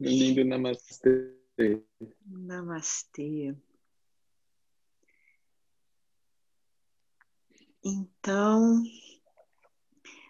[0.00, 1.32] Lindo namastê.
[2.26, 3.54] Namastê.
[7.84, 8.82] Então,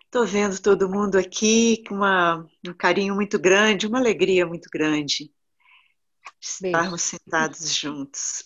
[0.05, 5.33] estou vendo todo mundo aqui com uma, um carinho muito grande, uma alegria muito grande
[6.41, 8.45] de estarmos sentados juntos.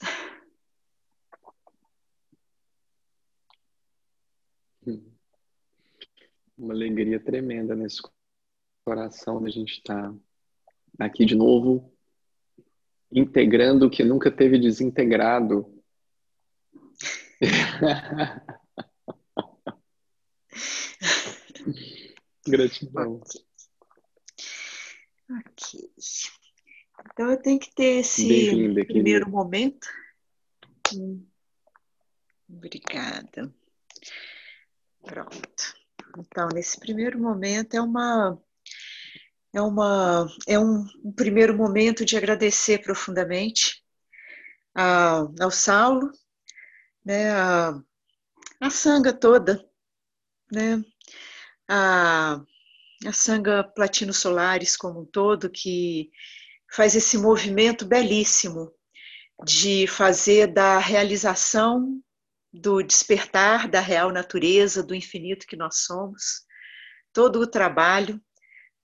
[6.60, 8.02] Uma alegria tremenda nesse
[8.84, 10.14] coração da gente estar
[10.98, 11.90] aqui de novo,
[13.10, 15.82] integrando o que nunca teve desintegrado.
[22.46, 23.22] Gratidão.
[25.30, 25.90] Ok.
[27.10, 29.88] Então eu tenho que ter esse primeiro momento.
[30.94, 31.26] Hum.
[32.50, 33.50] Obrigada.
[35.02, 35.79] Pronto.
[36.18, 38.38] Então, nesse primeiro momento é uma
[39.52, 43.82] é uma é um, um primeiro momento de agradecer profundamente
[44.74, 46.10] a, ao Saulo,
[47.04, 47.80] né, a,
[48.60, 49.64] a sanga toda,
[50.52, 50.82] né,
[51.68, 52.40] a,
[53.06, 56.10] a sanga Platino Solares como um todo que
[56.72, 58.72] faz esse movimento belíssimo
[59.44, 62.00] de fazer da realização
[62.52, 66.44] do despertar da real natureza, do infinito que nós somos,
[67.12, 68.20] todo o trabalho,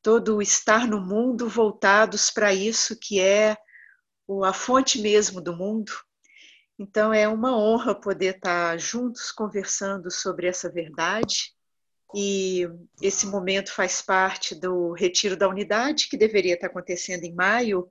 [0.02, 3.56] todo o estar no mundo voltados para isso que é
[4.44, 5.92] a fonte mesmo do mundo.
[6.78, 11.54] Então é uma honra poder estar juntos conversando sobre essa verdade.
[12.14, 12.68] E
[13.02, 17.88] esse momento faz parte do Retiro da Unidade, que deveria estar acontecendo em maio,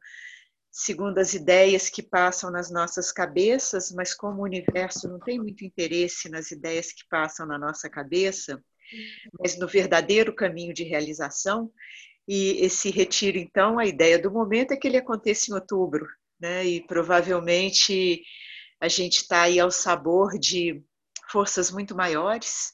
[0.78, 5.64] segundo as ideias que passam nas nossas cabeças, mas como o universo não tem muito
[5.64, 8.62] interesse nas ideias que passam na nossa cabeça,
[9.40, 11.72] mas no verdadeiro caminho de realização,
[12.28, 16.06] e esse retiro, então, a ideia do momento é que ele aconteça em outubro,
[16.38, 16.66] né?
[16.66, 18.22] E provavelmente
[18.78, 20.84] a gente está aí ao sabor de
[21.32, 22.74] forças muito maiores.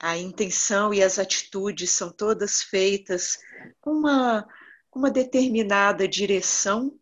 [0.00, 3.36] A intenção e as atitudes são todas feitas
[3.80, 4.46] com uma,
[4.92, 6.98] uma determinada direção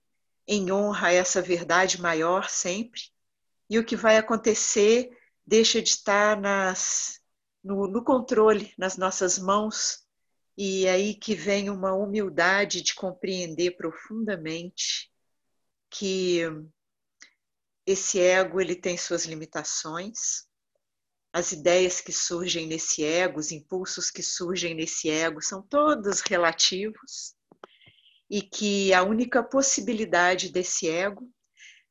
[0.46, 3.02] em honra a essa verdade maior sempre,
[3.68, 5.10] e o que vai acontecer
[5.46, 7.20] deixa de estar nas,
[7.62, 10.06] no, no controle, nas nossas mãos,
[10.56, 15.12] e é aí que vem uma humildade de compreender profundamente
[15.90, 16.42] que
[17.86, 20.46] esse ego ele tem suas limitações,
[21.32, 27.37] as ideias que surgem nesse ego, os impulsos que surgem nesse ego são todos relativos
[28.28, 31.30] e que a única possibilidade desse ego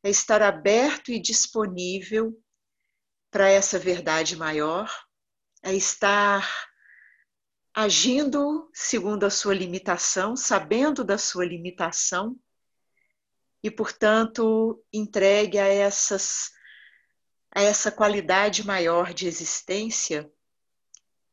[0.03, 2.39] é estar aberto e disponível
[3.31, 4.91] para essa verdade maior,
[5.63, 6.47] é estar
[7.73, 12.35] agindo segundo a sua limitação, sabendo da sua limitação
[13.61, 16.51] e, portanto, entregue a essas
[17.51, 20.29] a essa qualidade maior de existência,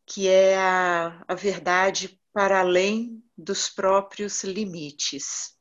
[0.07, 5.59] que é a, a verdade para além dos próprios limites.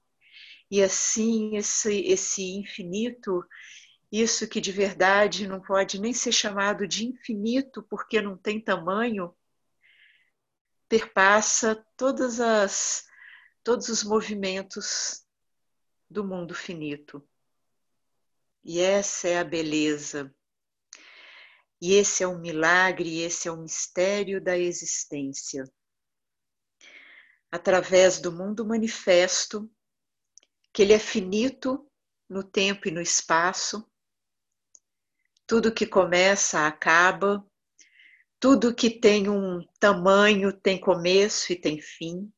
[0.70, 3.44] E assim, esse, esse infinito,
[4.12, 9.36] isso que de verdade não pode nem ser chamado de infinito, porque não tem tamanho,
[10.88, 13.06] perpassa todas as,
[13.64, 15.26] todos os movimentos
[16.10, 17.28] do mundo finito.
[18.64, 20.34] E essa é a beleza.
[21.82, 25.66] E esse é o milagre, esse é o mistério da existência
[27.54, 29.72] através do mundo manifesto,
[30.74, 31.88] que ele é finito
[32.28, 33.88] no tempo e no espaço,
[35.46, 37.46] tudo que começa acaba,
[38.40, 42.34] tudo que tem um tamanho tem começo e tem fim.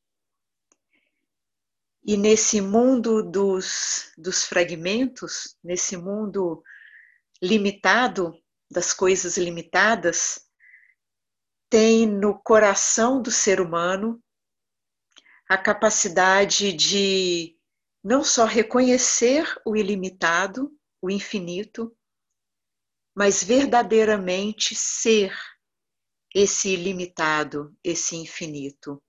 [2.03, 6.61] E nesse mundo dos, dos fragmentos, nesse mundo
[7.41, 8.37] limitado,
[8.69, 10.41] das coisas limitadas,
[11.69, 14.21] tem no coração do ser humano
[15.47, 17.57] a capacidade de
[18.03, 20.71] não só reconhecer o ilimitado,
[21.01, 21.95] o infinito,
[23.15, 25.35] mas verdadeiramente ser
[26.33, 29.01] esse ilimitado, esse infinito.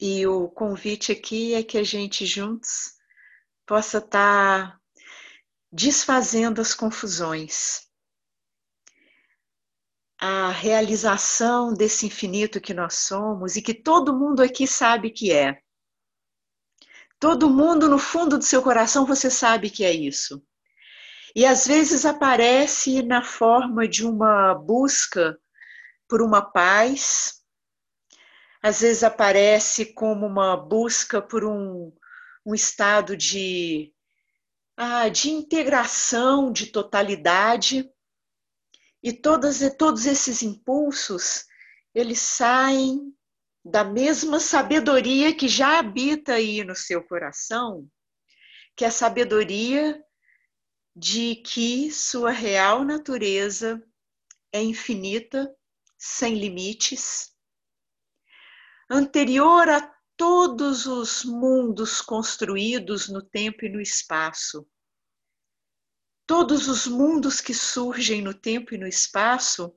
[0.00, 2.94] E o convite aqui é que a gente juntos
[3.66, 4.80] possa estar
[5.70, 7.88] desfazendo as confusões,
[10.24, 15.60] a realização desse infinito que nós somos e que todo mundo aqui sabe que é.
[17.18, 20.40] Todo mundo, no fundo do seu coração, você sabe que é isso.
[21.34, 25.36] E às vezes aparece na forma de uma busca
[26.08, 27.42] por uma paz,
[28.62, 31.92] às vezes aparece como uma busca por um,
[32.46, 33.92] um estado de,
[34.76, 37.90] ah, de integração, de totalidade,
[39.02, 41.44] e todas, todos esses impulsos,
[41.94, 43.14] eles saem
[43.64, 47.88] da mesma sabedoria que já habita aí no seu coração,
[48.76, 50.02] que é a sabedoria
[50.94, 53.82] de que sua real natureza
[54.52, 55.54] é infinita,
[55.98, 57.32] sem limites,
[58.90, 59.80] anterior a
[60.16, 64.66] todos os mundos construídos no tempo e no espaço.
[66.26, 69.76] Todos os mundos que surgem no tempo e no espaço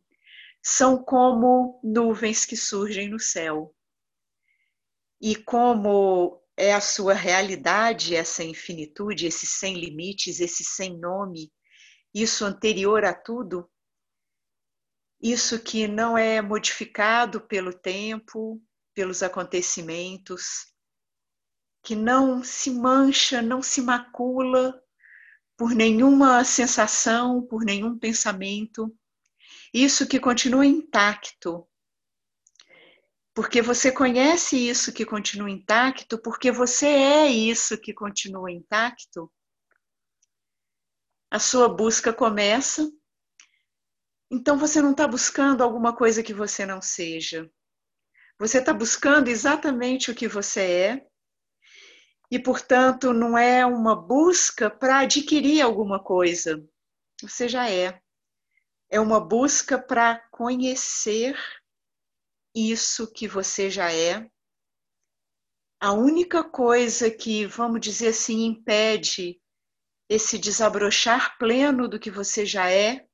[0.62, 3.76] são como nuvens que surgem no céu.
[5.22, 11.52] E como é a sua realidade, essa infinitude, esse sem limites, esse sem nome,
[12.14, 13.70] isso anterior a tudo,
[15.22, 18.62] isso que não é modificado pelo tempo,
[18.94, 20.74] pelos acontecimentos,
[21.84, 24.82] que não se mancha, não se macula
[25.58, 28.94] por nenhuma sensação, por nenhum pensamento,
[29.74, 31.68] isso que continua intacto.
[33.34, 39.32] Porque você conhece isso que continua intacto, porque você é isso que continua intacto.
[41.30, 42.90] A sua busca começa.
[44.32, 47.50] Então você não está buscando alguma coisa que você não seja.
[48.40, 51.08] Você está buscando exatamente o que você é,
[52.36, 56.62] e, portanto, não é uma busca para adquirir alguma coisa.
[57.22, 58.02] Você já é.
[58.90, 61.34] É uma busca para conhecer
[62.54, 64.30] isso que você já é.
[65.80, 69.42] A única coisa que, vamos dizer assim, impede
[70.10, 73.08] esse desabrochar pleno do que você já é,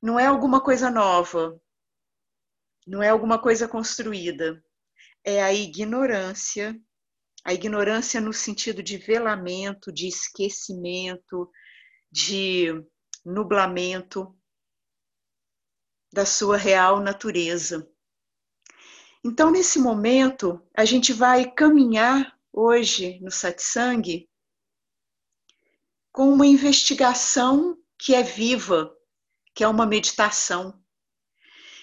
[0.00, 1.60] não é alguma coisa nova,
[2.86, 4.64] não é alguma coisa construída,
[5.24, 6.80] é a ignorância,
[7.44, 11.50] a ignorância no sentido de velamento, de esquecimento,
[12.10, 12.68] de
[13.24, 14.36] nublamento
[16.12, 17.88] da sua real natureza.
[19.24, 24.28] Então, nesse momento, a gente vai caminhar hoje no satsang
[26.12, 28.94] com uma investigação que é viva,
[29.54, 30.82] que é uma meditação.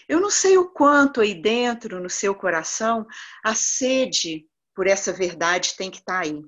[0.08, 3.06] Eu não sei o quanto aí dentro, no seu coração,
[3.44, 4.47] a sede
[4.78, 6.40] por essa verdade tem que estar tá aí.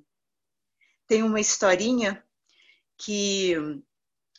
[1.07, 2.23] Tem uma historinha
[2.95, 3.57] que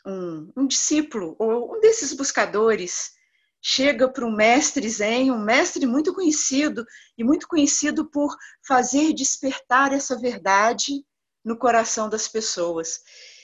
[0.06, 3.10] um, um discípulo, ou um desses buscadores,
[3.60, 6.86] chega para um mestre zen, um mestre muito conhecido,
[7.18, 8.32] e muito conhecido por
[8.64, 11.04] fazer despertar essa verdade
[11.44, 13.00] no coração das pessoas.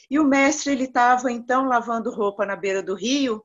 [0.09, 3.45] E o mestre ele estava então lavando roupa na beira do rio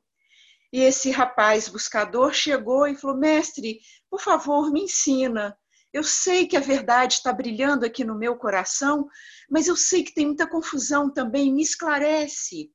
[0.72, 5.58] e esse rapaz buscador chegou e falou: Mestre, por favor, me ensina.
[5.94, 9.10] Eu sei que a verdade está brilhando aqui no meu coração,
[9.50, 12.72] mas eu sei que tem muita confusão também, me esclarece.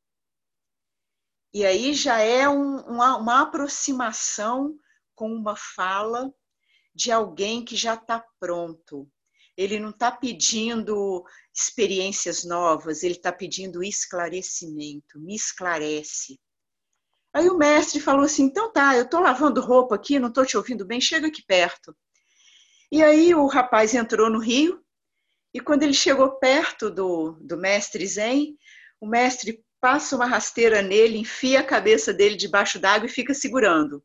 [1.53, 4.79] E aí já é um, uma, uma aproximação
[5.15, 6.31] com uma fala
[6.95, 9.11] de alguém que já está pronto.
[9.57, 11.25] Ele não está pedindo
[11.55, 15.19] experiências novas, ele está pedindo esclarecimento.
[15.19, 16.39] Me esclarece.
[17.33, 20.59] Aí o mestre falou assim: então tá, eu estou lavando roupa aqui, não estou te
[20.59, 21.97] ouvindo bem, chega aqui perto.
[22.91, 24.81] E aí o rapaz entrou no rio,
[25.53, 28.57] e quando ele chegou perto do, do mestre Zen,
[29.01, 34.05] o mestre passa uma rasteira nele, enfia a cabeça dele debaixo d'água e fica segurando.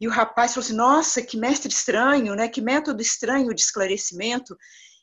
[0.00, 2.48] E o rapaz falou assim: nossa, que mestre estranho, né?
[2.48, 4.56] que método estranho de esclarecimento.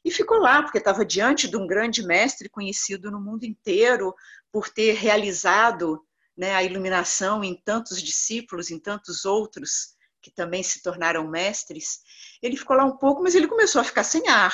[0.03, 4.13] E ficou lá, porque estava diante de um grande mestre conhecido no mundo inteiro
[4.51, 6.05] por ter realizado
[6.37, 9.97] né, a iluminação em tantos discípulos, em tantos outros
[10.29, 11.99] que também se tornaram mestres,
[12.41, 14.53] ele ficou lá um pouco, mas ele começou a ficar sem ar.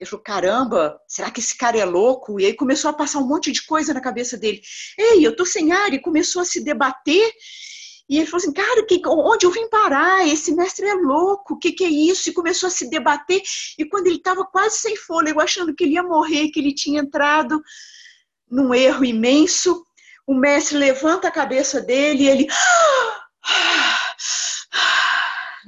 [0.00, 2.40] Ele falou: caramba, será que esse cara é louco?
[2.40, 4.60] E aí começou a passar um monte de coisa na cabeça dele.
[4.96, 5.92] Ei, eu tô sem ar.
[5.92, 7.32] E começou a se debater.
[8.08, 10.26] E ele falou assim: cara, que, onde eu vim parar?
[10.26, 12.28] Esse mestre é louco, o que, que é isso?
[12.30, 13.42] E começou a se debater.
[13.76, 17.00] E quando ele estava quase sem fôlego, achando que ele ia morrer, que ele tinha
[17.00, 17.60] entrado
[18.50, 19.84] num erro imenso,
[20.26, 22.48] o mestre levanta a cabeça dele e ele.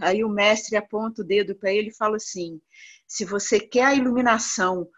[0.00, 2.60] Aí o mestre aponta o dedo para ele e fala assim:
[3.06, 4.88] se você quer a iluminação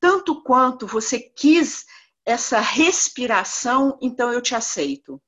[0.00, 1.84] tanto quanto você quis
[2.24, 5.22] essa respiração, então eu te aceito.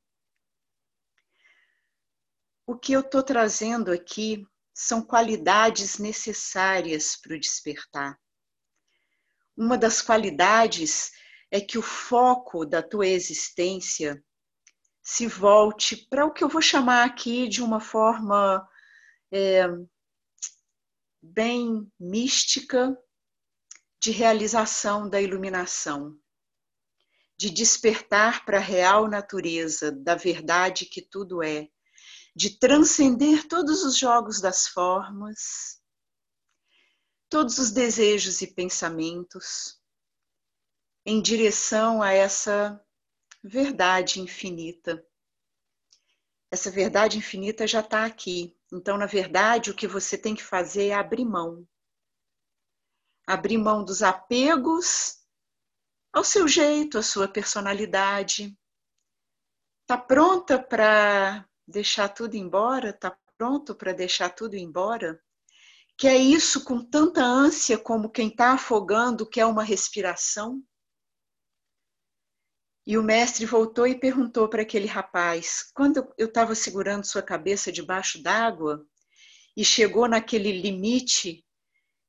[2.66, 8.18] O que eu estou trazendo aqui são qualidades necessárias para o despertar.
[9.56, 11.12] Uma das qualidades
[11.50, 14.24] é que o foco da tua existência
[15.02, 18.66] se volte para o que eu vou chamar aqui de uma forma
[19.32, 19.66] é,
[21.20, 22.96] bem mística
[24.00, 26.16] de realização da iluminação,
[27.36, 31.68] de despertar para a real natureza da verdade que tudo é,
[32.34, 35.80] de transcender todos os jogos das formas,
[37.28, 39.80] todos os desejos e pensamentos,
[41.04, 42.80] em direção a essa
[43.42, 45.04] verdade infinita.
[46.50, 48.56] Essa verdade infinita já está aqui.
[48.72, 51.66] Então, na verdade, o que você tem que fazer é abrir mão
[53.26, 55.18] abrir mão dos apegos
[56.12, 58.56] ao seu jeito, à sua personalidade.
[59.86, 62.92] Tá pronta para deixar tudo embora?
[62.92, 65.20] Tá pronto para deixar tudo embora?
[65.96, 70.62] Que é isso com tanta ânsia como quem está afogando quer uma respiração?
[72.84, 77.70] E o mestre voltou e perguntou para aquele rapaz: quando eu estava segurando sua cabeça
[77.70, 78.84] debaixo d'água
[79.56, 81.44] e chegou naquele limite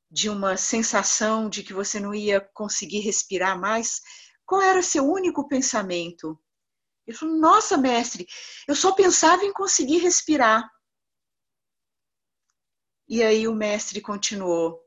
[0.09, 4.01] de uma sensação de que você não ia conseguir respirar mais,
[4.45, 6.39] qual era seu único pensamento?
[7.05, 8.25] Ele falou: Nossa, mestre,
[8.67, 10.67] eu só pensava em conseguir respirar.
[13.07, 14.79] E aí o mestre continuou: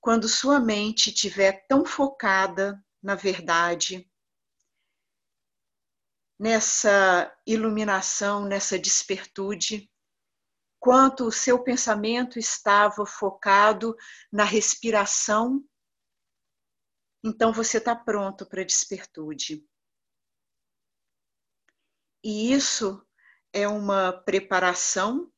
[0.00, 4.10] Quando sua mente estiver tão focada na verdade,
[6.44, 9.90] nessa iluminação, nessa despertude,
[10.78, 13.96] quanto o seu pensamento estava focado
[14.30, 15.64] na respiração,
[17.24, 19.66] então você está pronto para a despertude.
[22.22, 23.02] E isso
[23.50, 25.32] é uma preparação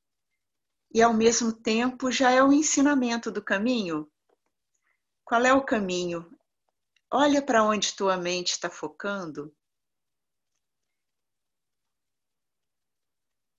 [0.93, 4.11] e, ao mesmo tempo, já é o ensinamento do caminho.
[5.25, 6.29] Qual é o caminho?
[7.09, 9.55] Olha para onde tua mente está focando.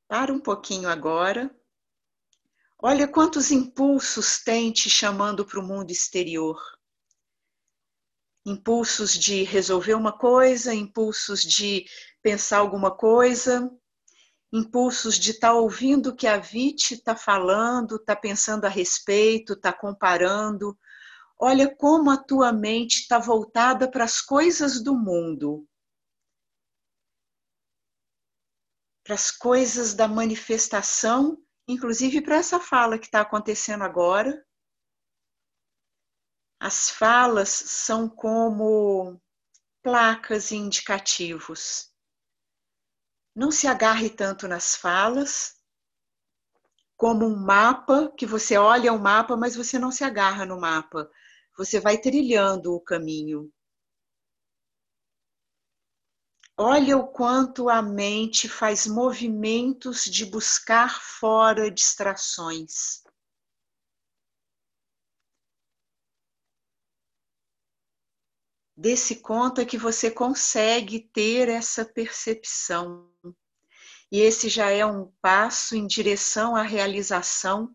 [0.08, 1.54] Para um pouquinho agora
[2.80, 6.62] Olha quantos impulsos tem te chamando para o mundo exterior.
[8.46, 11.86] Impulsos de resolver uma coisa, impulsos de
[12.22, 13.68] pensar alguma coisa,
[14.54, 19.54] impulsos de estar tá ouvindo o que a Vite está falando, está pensando a respeito,
[19.54, 20.78] está comparando.
[21.40, 25.68] Olha como a tua mente está voltada para as coisas do mundo,
[29.08, 34.46] para as coisas da manifestação inclusive para essa fala que está acontecendo agora.
[36.60, 39.22] As falas são como
[39.84, 41.92] placas e indicativos.
[43.36, 45.56] Não se agarre tanto nas falas,
[46.96, 51.08] como um mapa, que você olha o mapa, mas você não se agarra no mapa.
[51.56, 53.52] Você vai trilhando o caminho.
[56.60, 63.04] Olha o quanto a mente faz movimentos de buscar fora distrações.
[68.76, 73.08] Desse conta que você consegue ter essa percepção.
[74.12, 77.72] E esse já é um passo em direção à realização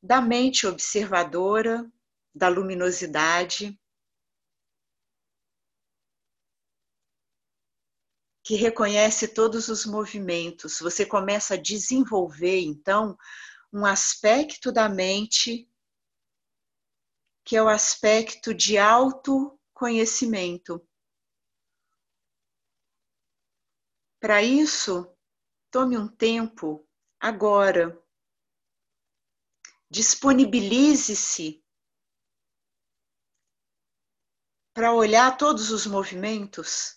[0.00, 1.90] da mente observadora,
[2.32, 3.76] da luminosidade
[8.46, 10.78] que reconhece todos os movimentos.
[10.78, 13.18] Você começa a desenvolver, então,
[13.72, 15.68] um aspecto da mente
[17.44, 20.80] que é o aspecto de autoconhecimento.
[24.20, 25.12] Para isso,
[25.68, 26.88] tome um tempo
[27.18, 28.00] agora.
[29.90, 31.64] Disponibilize-se
[34.72, 36.95] para olhar todos os movimentos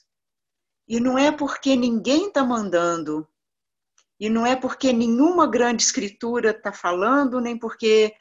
[0.89, 3.25] e não é porque ninguém está mandando,
[4.19, 8.13] e não é porque nenhuma grande escritura está falando, nem porque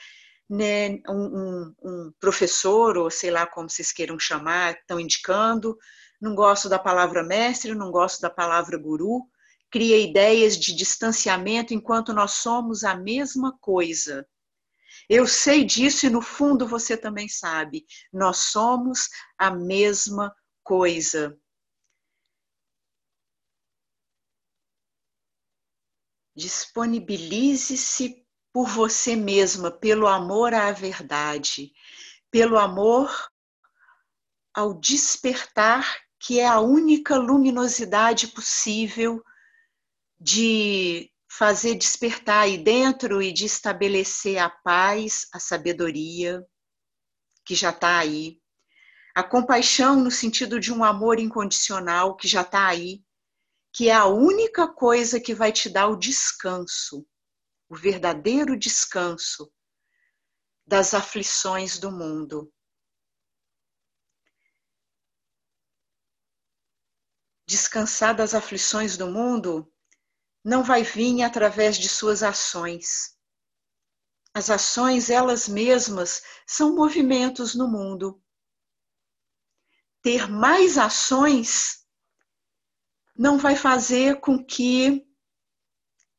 [0.48, 5.76] né, um, um, um, professor, ou sei lá como vocês queiram chamar, estão indicando.
[6.20, 9.26] Não gosto da palavra mestre, não gosto da palavra guru.
[9.70, 14.26] Cria ideias de distanciamento enquanto nós somos a mesma coisa.
[15.08, 17.84] Eu sei disso e no fundo você também sabe.
[18.12, 21.36] Nós somos a mesma coisa.
[26.38, 31.72] Disponibilize-se por você mesma, pelo amor à verdade,
[32.30, 33.10] pelo amor
[34.54, 39.20] ao despertar, que é a única luminosidade possível
[40.20, 46.46] de fazer despertar aí dentro e de estabelecer a paz, a sabedoria,
[47.44, 48.40] que já está aí.
[49.12, 53.02] A compaixão no sentido de um amor incondicional, que já está aí
[53.78, 57.06] que é a única coisa que vai te dar o descanso,
[57.68, 59.54] o verdadeiro descanso
[60.66, 62.52] das aflições do mundo.
[67.46, 69.72] Descansar das aflições do mundo
[70.44, 73.16] não vai vir através de suas ações.
[74.34, 78.20] As ações, elas mesmas, são movimentos no mundo.
[80.02, 81.86] Ter mais ações
[83.18, 85.04] não vai fazer com que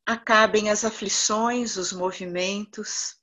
[0.04, 3.16] acabem as aflições, os movimentos.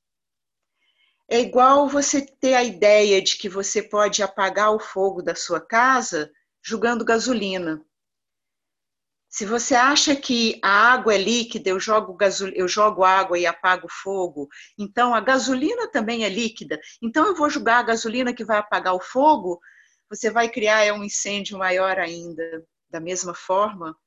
[1.29, 5.61] É igual você ter a ideia de que você pode apagar o fogo da sua
[5.61, 6.31] casa
[6.63, 7.85] jogando gasolina.
[9.29, 12.49] Se você acha que a água é líquida, eu jogo, gasol...
[12.55, 14.47] eu jogo água e apago fogo,
[14.79, 18.95] então a gasolina também é líquida, então eu vou jogar a gasolina que vai apagar
[18.95, 19.59] o fogo,
[20.09, 22.65] você vai criar um incêndio maior ainda.
[22.89, 23.99] Da mesma forma,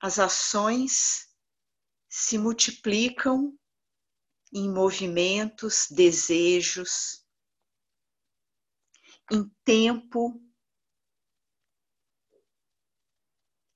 [0.00, 1.28] as ações
[2.08, 3.58] se multiplicam
[4.52, 7.24] em movimentos, desejos,
[9.30, 10.40] em tempo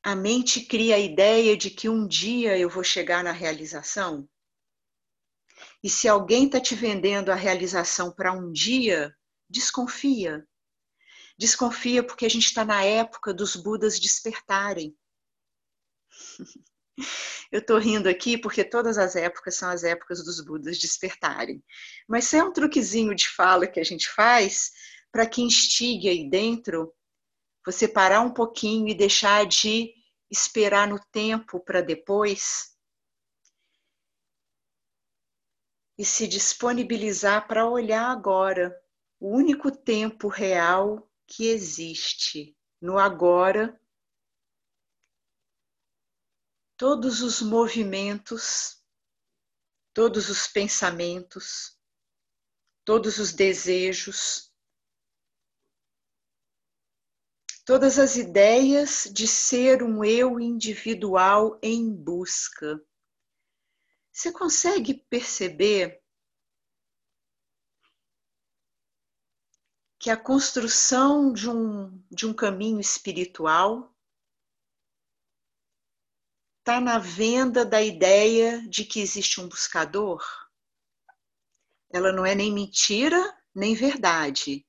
[0.02, 4.28] a mente cria a ideia de que um dia eu vou chegar na realização?
[5.82, 9.14] E se alguém está te vendendo a realização para um dia,
[9.48, 10.46] desconfia.
[11.42, 14.96] Desconfia porque a gente está na época dos Budas despertarem.
[17.50, 21.60] Eu estou rindo aqui porque todas as épocas são as épocas dos Budas despertarem.
[22.06, 24.70] Mas isso é um truquezinho de fala que a gente faz
[25.10, 26.94] para que instigue aí dentro
[27.66, 29.92] você parar um pouquinho e deixar de
[30.30, 32.76] esperar no tempo para depois
[35.98, 38.80] e se disponibilizar para olhar agora
[39.18, 43.80] o único tempo real que existe no agora.
[46.76, 48.82] Todos os movimentos,
[49.94, 51.78] todos os pensamentos,
[52.84, 54.52] todos os desejos,
[57.64, 62.84] todas as ideias de ser um eu individual em busca.
[64.10, 66.01] Você consegue perceber
[70.02, 73.96] que a construção de um, de um caminho espiritual
[76.58, 80.20] está na venda da ideia de que existe um buscador?
[81.88, 83.16] Ela não é nem mentira,
[83.54, 84.66] nem verdade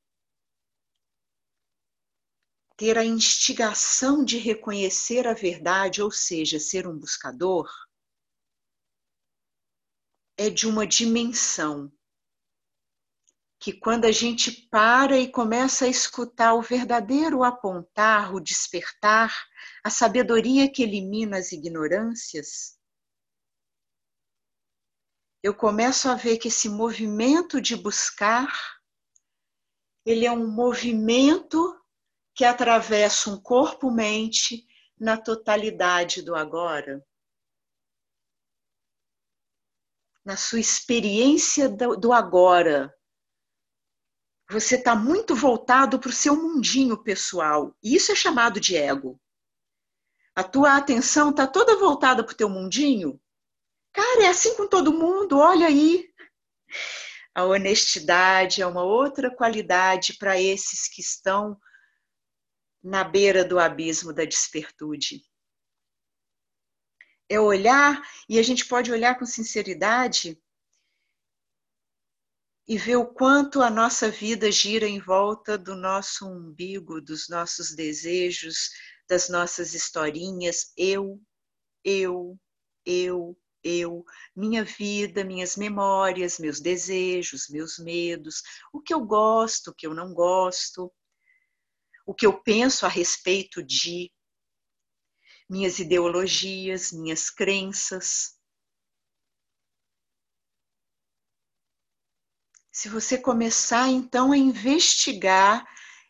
[2.77, 7.71] ter a instigação de reconhecer a verdade, ou seja, ser um buscador,
[10.37, 11.91] é de uma dimensão
[13.63, 19.33] que quando a gente para e começa a escutar o verdadeiro apontar, o despertar,
[19.81, 22.77] a sabedoria que elimina as ignorâncias,
[25.41, 28.53] eu começo a ver que esse movimento de buscar,
[30.05, 31.81] ele é um movimento
[32.35, 34.67] que atravessa um corpo-mente
[34.99, 37.01] na totalidade do agora.
[40.25, 42.93] Na sua experiência do, agora.
[44.53, 47.75] Você está muito voltado para o seu mundinho pessoal.
[47.81, 49.19] E isso é chamado de ego.
[50.35, 53.19] A tua atenção está toda voltada para o teu mundinho.
[53.91, 56.07] Cara, é assim com todo mundo, olha aí.
[57.33, 61.59] A honestidade é uma outra qualidade para esses que estão
[62.83, 65.23] na beira do abismo da despertude.
[67.27, 70.39] É olhar, e a gente pode olhar com sinceridade
[72.67, 77.75] e ver o quanto a nossa vida gira em volta do nosso umbigo, dos nossos
[77.75, 78.69] desejos,
[79.07, 80.71] das nossas historinhas.
[80.77, 81.21] Eu,
[81.83, 82.39] eu,
[82.85, 89.73] eu, eu, minha vida, minhas memórias, meus desejos, meus medos, o que eu gosto, o
[89.73, 90.91] que eu não gosto
[92.05, 94.11] o que eu penso a respeito de
[95.49, 98.37] minhas ideologias, minhas crenças.
[102.73, 105.65] Se você começar então a investigar,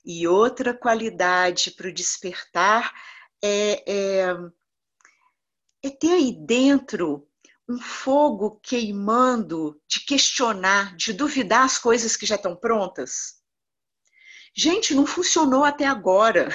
[0.06, 2.94] e outra qualidade para o despertar
[3.42, 4.36] é, é,
[5.84, 7.28] é ter aí dentro
[7.68, 13.42] um fogo queimando de questionar, de duvidar as coisas que já estão prontas.
[14.56, 16.50] Gente, não funcionou até agora.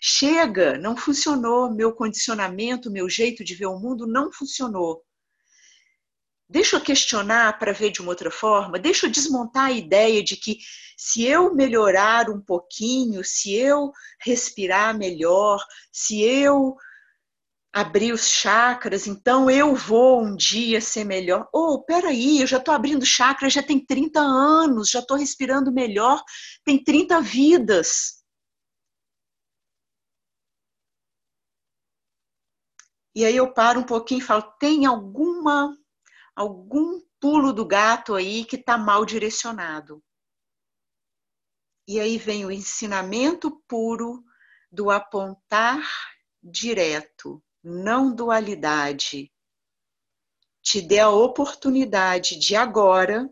[0.00, 1.70] Chega, não funcionou.
[1.70, 5.04] Meu condicionamento, meu jeito de ver o mundo não funcionou.
[6.50, 8.76] Deixa eu questionar para ver de uma outra forma.
[8.76, 10.58] Deixa eu desmontar a ideia de que
[10.96, 16.74] se eu melhorar um pouquinho, se eu respirar melhor, se eu
[17.72, 21.48] abrir os chakras, então eu vou um dia ser melhor.
[21.54, 26.20] Oh, peraí, eu já estou abrindo chakras, já tem 30 anos, já estou respirando melhor,
[26.64, 28.24] tem 30 vidas.
[33.14, 35.76] E aí eu paro um pouquinho e falo: tem alguma
[36.40, 40.02] algum pulo do gato aí que está mal direcionado.
[41.86, 44.24] E aí vem o ensinamento puro
[44.72, 45.86] do apontar
[46.42, 49.30] direto, não dualidade.
[50.62, 53.30] Te dê a oportunidade de agora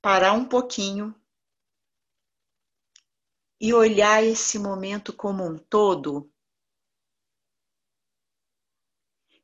[0.00, 1.12] parar um pouquinho
[3.60, 6.31] e olhar esse momento como um todo.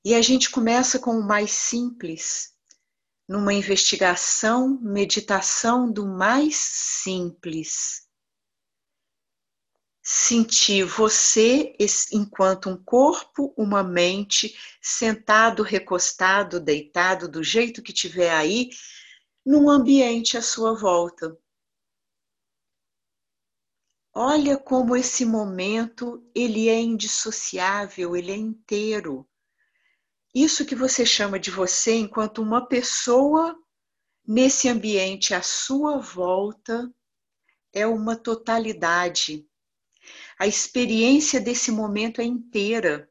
[0.09, 2.57] E a gente começa com o mais simples,
[3.29, 8.09] numa investigação, meditação do mais simples.
[10.03, 11.77] Sentir você
[12.11, 18.71] enquanto um corpo, uma mente, sentado, recostado, deitado, do jeito que tiver aí,
[19.45, 21.39] num ambiente à sua volta.
[24.15, 29.29] Olha como esse momento ele é indissociável, ele é inteiro.
[30.41, 33.59] Isso que você chama de você enquanto uma pessoa
[34.25, 36.89] nesse ambiente à sua volta
[37.73, 39.45] é uma totalidade.
[40.39, 43.11] A experiência desse momento é inteira.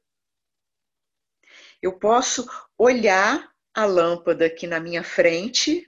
[1.82, 5.86] Eu posso olhar a lâmpada aqui na minha frente,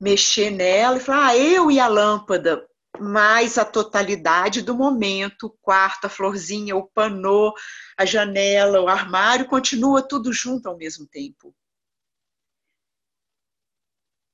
[0.00, 2.66] mexer nela e falar: ah, eu e a lâmpada
[3.00, 7.54] mais a totalidade do momento, o quarto, a florzinha, o panô,
[7.96, 11.54] a janela, o armário, continua tudo junto ao mesmo tempo.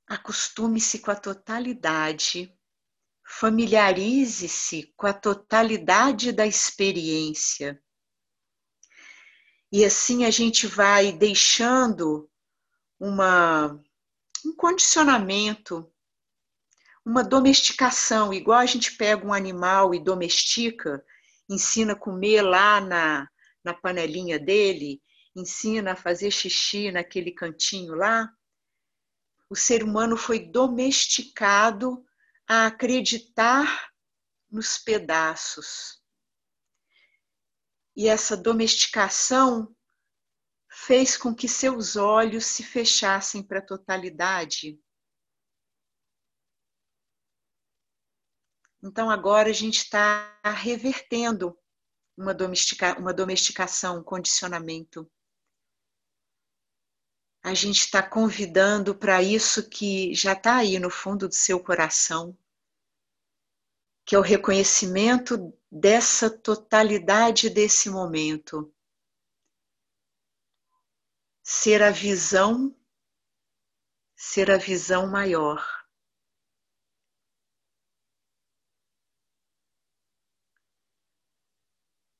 [0.06, 2.52] Acostume-se com a totalidade,
[3.24, 7.80] familiarize-se com a totalidade da experiência.
[9.70, 12.28] E assim a gente vai deixando
[12.98, 13.78] uma,
[14.44, 15.92] um condicionamento
[17.08, 21.02] uma domesticação, igual a gente pega um animal e domestica,
[21.48, 23.26] ensina a comer lá na,
[23.64, 25.00] na panelinha dele,
[25.34, 28.30] ensina a fazer xixi naquele cantinho lá.
[29.48, 32.04] O ser humano foi domesticado
[32.46, 33.88] a acreditar
[34.50, 36.02] nos pedaços.
[37.96, 39.74] E essa domesticação
[40.70, 44.78] fez com que seus olhos se fechassem para a totalidade
[48.82, 51.58] Então agora a gente está revertendo
[52.16, 55.10] uma, domestica, uma domesticação, um condicionamento.
[57.42, 62.36] A gente está convidando para isso que já está aí no fundo do seu coração,
[64.04, 68.72] que é o reconhecimento dessa totalidade desse momento.
[71.42, 72.76] Ser a visão,
[74.16, 75.77] ser a visão maior.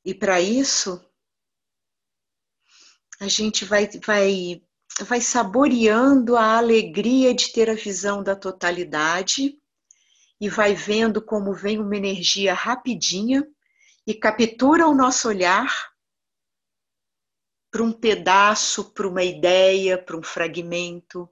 [0.09, 1.07] E para isso,
[3.21, 4.63] a gente vai, vai,
[5.01, 9.61] vai saboreando a alegria de ter a visão da totalidade
[10.41, 13.47] e vai vendo como vem uma energia rapidinha
[14.07, 15.93] e captura o nosso olhar
[17.71, 21.29] para um pedaço, para uma ideia, para um fragmento.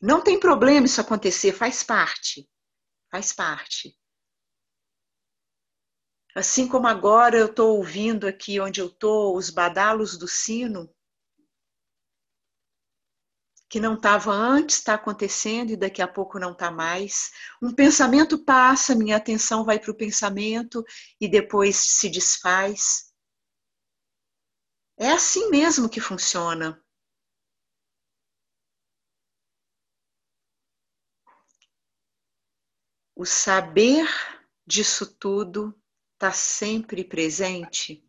[0.00, 2.48] Não tem problema isso acontecer, faz parte.
[3.10, 3.94] Faz parte.
[6.34, 10.88] Assim como agora eu estou ouvindo aqui onde eu estou os badalos do sino,
[13.68, 17.30] que não estava antes, está acontecendo e daqui a pouco não está mais.
[17.62, 20.84] Um pensamento passa, minha atenção vai para o pensamento
[21.20, 23.12] e depois se desfaz.
[24.98, 26.82] É assim mesmo que funciona.
[33.14, 34.08] O saber
[34.66, 35.79] disso tudo
[36.20, 38.06] está sempre presente?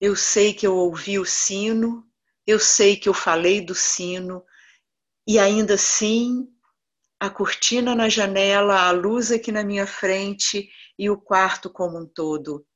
[0.00, 2.04] Eu sei que eu ouvi o sino,
[2.44, 4.44] eu sei que eu falei do sino,
[5.24, 6.52] e ainda assim
[7.20, 12.04] a cortina na janela, a luz aqui na minha frente e o quarto como um
[12.04, 12.66] todo.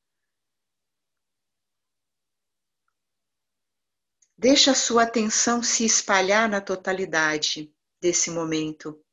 [4.37, 9.03] Deixa a sua atenção se espalhar na totalidade desse momento.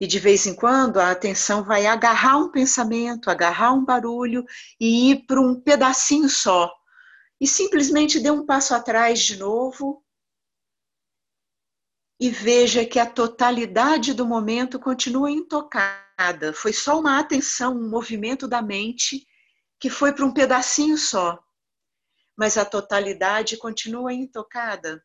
[0.00, 4.44] E de vez em quando a atenção vai agarrar um pensamento, agarrar um barulho
[4.80, 6.72] e ir para um pedacinho só.
[7.40, 10.02] E simplesmente dê um passo atrás de novo
[12.20, 16.52] e veja que a totalidade do momento continua intocada.
[16.52, 19.26] foi só uma atenção, um movimento da mente
[19.78, 21.42] que foi para um pedacinho só,
[22.36, 25.02] mas a totalidade continua intocada.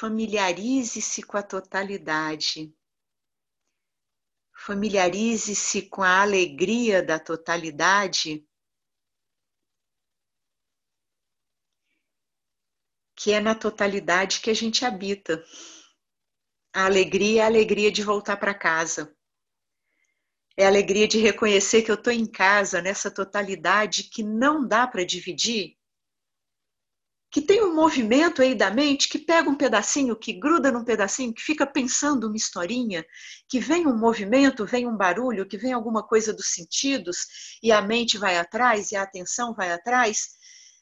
[0.00, 2.72] Familiarize-se com a totalidade.
[4.54, 8.46] Familiarize-se com a alegria da totalidade.
[13.16, 15.44] Que é na totalidade que a gente habita.
[16.72, 19.12] A alegria é a alegria de voltar para casa.
[20.56, 24.86] É a alegria de reconhecer que eu estou em casa nessa totalidade que não dá
[24.86, 25.77] para dividir.
[27.30, 31.34] Que tem um movimento aí da mente que pega um pedacinho, que gruda num pedacinho,
[31.34, 33.04] que fica pensando uma historinha,
[33.48, 37.82] que vem um movimento, vem um barulho, que vem alguma coisa dos sentidos e a
[37.82, 40.38] mente vai atrás e a atenção vai atrás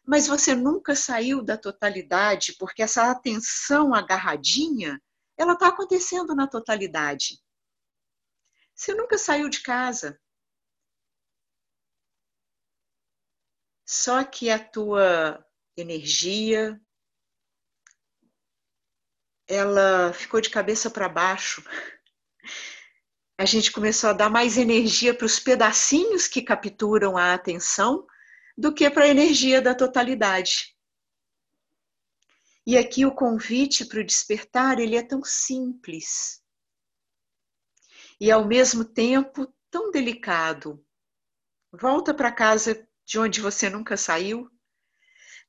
[0.07, 5.03] mas você nunca saiu da totalidade, porque essa atenção agarradinha
[5.37, 7.39] ela está acontecendo na totalidade.
[8.75, 10.19] Você nunca saiu de casa.
[13.85, 15.46] Só que a tua
[15.77, 16.81] energia
[19.49, 21.63] ela ficou de cabeça para baixo.
[23.39, 28.07] A gente começou a dar mais energia para os pedacinhos que capturam a atenção
[28.57, 30.75] do que para a energia da totalidade.
[32.67, 36.43] E aqui o convite para o despertar, ele é tão simples.
[38.19, 40.85] E ao mesmo tempo tão delicado.
[41.71, 44.51] Volta para casa de onde você nunca saiu.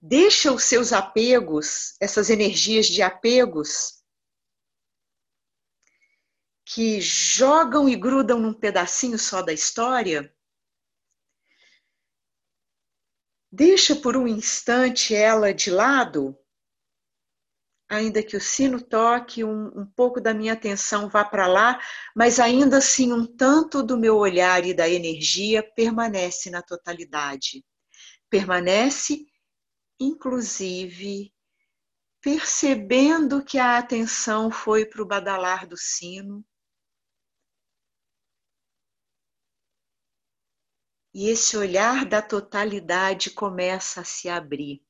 [0.02, 4.04] Deixa os seus apegos, essas energias de apegos,
[6.66, 10.34] que jogam e grudam num pedacinho só da história.
[13.52, 16.38] Deixa por um instante ela de lado
[17.90, 21.80] ainda que o sino toque, um, um pouco da minha atenção vá para lá,
[22.16, 27.64] mas ainda assim um tanto do meu olhar e da energia permanece na totalidade.
[28.30, 29.26] Permanece,
[30.00, 31.34] inclusive,
[32.22, 36.46] percebendo que a atenção foi para o badalar do sino.
[41.14, 44.87] E esse olhar da totalidade começa a se abrir.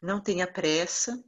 [0.00, 1.22] Não tenha pressa.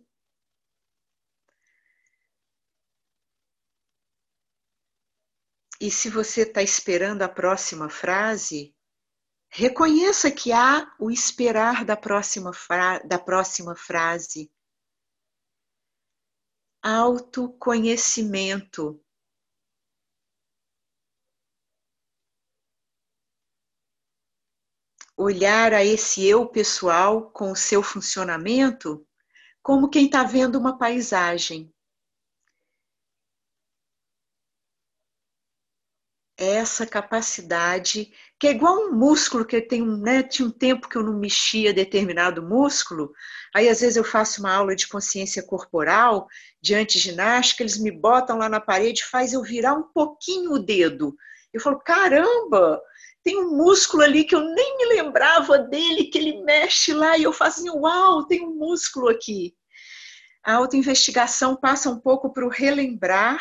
[5.80, 8.72] E se você está esperando a próxima frase,
[9.50, 12.52] reconheça que há o esperar da próxima,
[13.04, 14.48] da próxima frase.
[16.80, 19.04] Autoconhecimento.
[25.22, 29.06] Olhar a esse eu pessoal com o seu funcionamento
[29.62, 31.72] como quem está vendo uma paisagem.
[36.36, 41.02] Essa capacidade, que é igual um músculo que tem né, tinha um tempo que eu
[41.04, 43.12] não mexia determinado músculo,
[43.54, 46.26] aí às vezes eu faço uma aula de consciência corporal,
[46.60, 51.14] de antiginástica, eles me botam lá na parede, faz eu virar um pouquinho o dedo.
[51.52, 52.82] Eu falo, caramba,
[53.24, 57.22] tem um músculo ali que eu nem me lembrava dele, que ele mexe lá e
[57.22, 59.56] eu fazia, assim, uau, tem um músculo aqui.
[60.42, 63.40] A autoinvestigação passa um pouco para o relembrar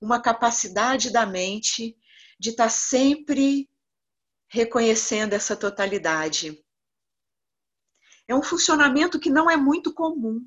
[0.00, 1.94] uma capacidade da mente
[2.38, 3.68] de estar tá sempre
[4.48, 6.64] reconhecendo essa totalidade.
[8.26, 10.40] É um funcionamento que não é muito comum.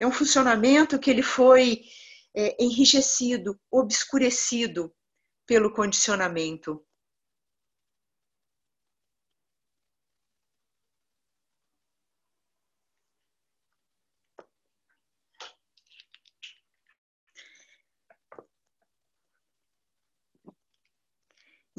[0.00, 1.82] É um funcionamento que ele foi
[2.34, 4.92] é, enrijecido, obscurecido
[5.46, 6.84] pelo condicionamento.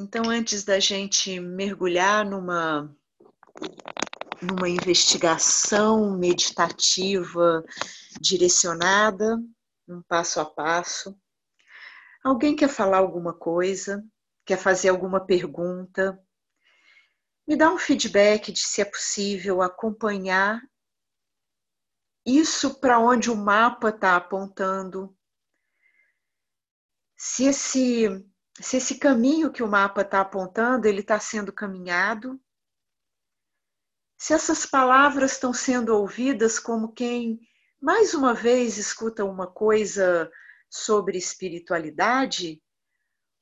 [0.04, 2.94] Então, antes da gente mergulhar numa,
[4.42, 7.63] numa investigação meditativa
[8.20, 9.42] direcionada,
[9.88, 11.18] um passo a passo,
[12.22, 14.04] alguém quer falar alguma coisa?
[14.46, 16.22] Quer fazer alguma pergunta?
[17.48, 20.62] Me dá um feedback de se é possível acompanhar
[22.26, 25.18] isso para onde o mapa está apontando.
[27.16, 32.39] Se esse se esse caminho que o mapa está apontando ele está sendo caminhado,
[34.18, 37.39] se essas palavras estão sendo ouvidas como quem
[37.82, 40.32] mais uma vez escuta uma coisa
[40.70, 42.63] sobre espiritualidade,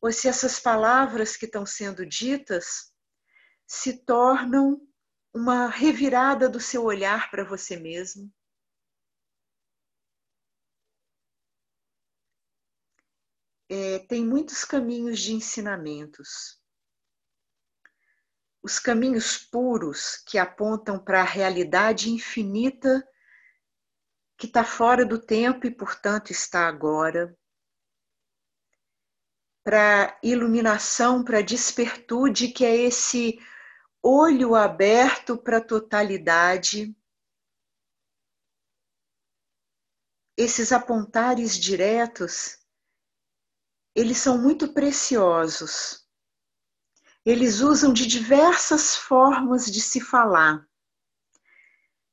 [0.02, 2.92] ou se essas palavras que estão sendo ditas
[3.68, 4.82] se tornam
[5.34, 8.32] uma revirada do seu olhar para você mesmo.
[13.74, 16.62] É, tem muitos caminhos de ensinamentos.
[18.62, 23.02] Os caminhos puros que apontam para a realidade infinita
[24.38, 27.34] que está fora do tempo e, portanto, está agora.
[29.64, 33.40] Para iluminação, para despertude, que é esse
[34.04, 36.94] olho aberto para a totalidade.
[40.36, 42.61] Esses apontares diretos,
[43.96, 46.06] eles são muito preciosos.
[47.26, 50.66] Eles usam de diversas formas de se falar.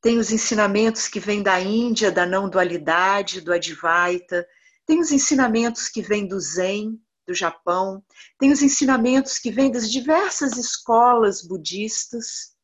[0.01, 4.47] Tem os ensinamentos que vêm da Índia, da não dualidade, do Advaita.
[4.87, 8.05] Tem os ensinamentos que vêm do Zen, do Japão.
[8.39, 12.57] Tem os ensinamentos que vêm das diversas escolas budistas.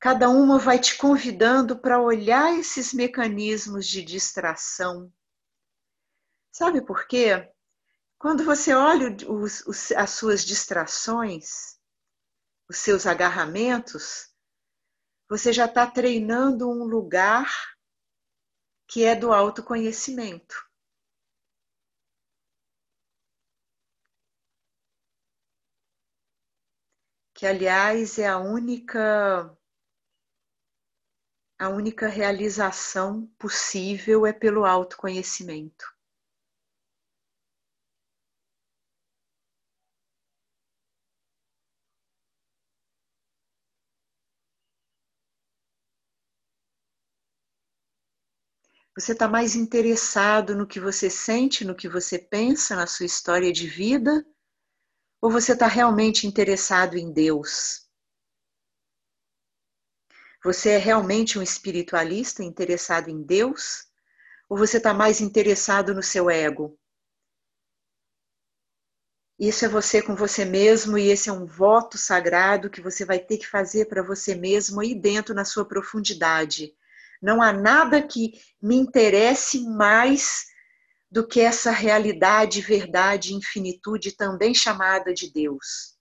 [0.00, 5.12] Cada uma vai te convidando para olhar esses mecanismos de distração.
[6.50, 7.50] Sabe por quê?
[8.18, 11.78] Quando você olha os, os, as suas distrações,
[12.68, 14.34] os seus agarramentos,
[15.28, 17.48] você já está treinando um lugar
[18.88, 20.56] que é do autoconhecimento.
[27.34, 29.56] Que, aliás, é a única
[31.60, 35.97] a única realização possível é pelo autoconhecimento.
[48.98, 53.52] Você está mais interessado no que você sente, no que você pensa, na sua história
[53.52, 54.26] de vida?
[55.22, 57.86] Ou você está realmente interessado em Deus?
[60.42, 63.86] Você é realmente um espiritualista interessado em Deus?
[64.48, 66.76] Ou você está mais interessado no seu ego?
[69.38, 73.20] Isso é você com você mesmo e esse é um voto sagrado que você vai
[73.20, 76.76] ter que fazer para você mesmo aí dentro na sua profundidade
[77.20, 80.46] não há nada que me interesse mais
[81.10, 85.96] do que essa realidade, verdade, infinitude, também chamada de Deus.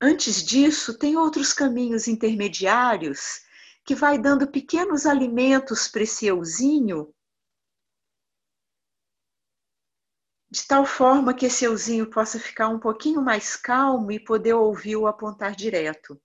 [0.00, 3.40] Antes disso, tem outros caminhos intermediários
[3.84, 7.12] que vai dando pequenos alimentos para esse euzinho,
[10.50, 14.96] de tal forma que esse euzinho possa ficar um pouquinho mais calmo e poder ouvir
[14.96, 16.20] o apontar direto.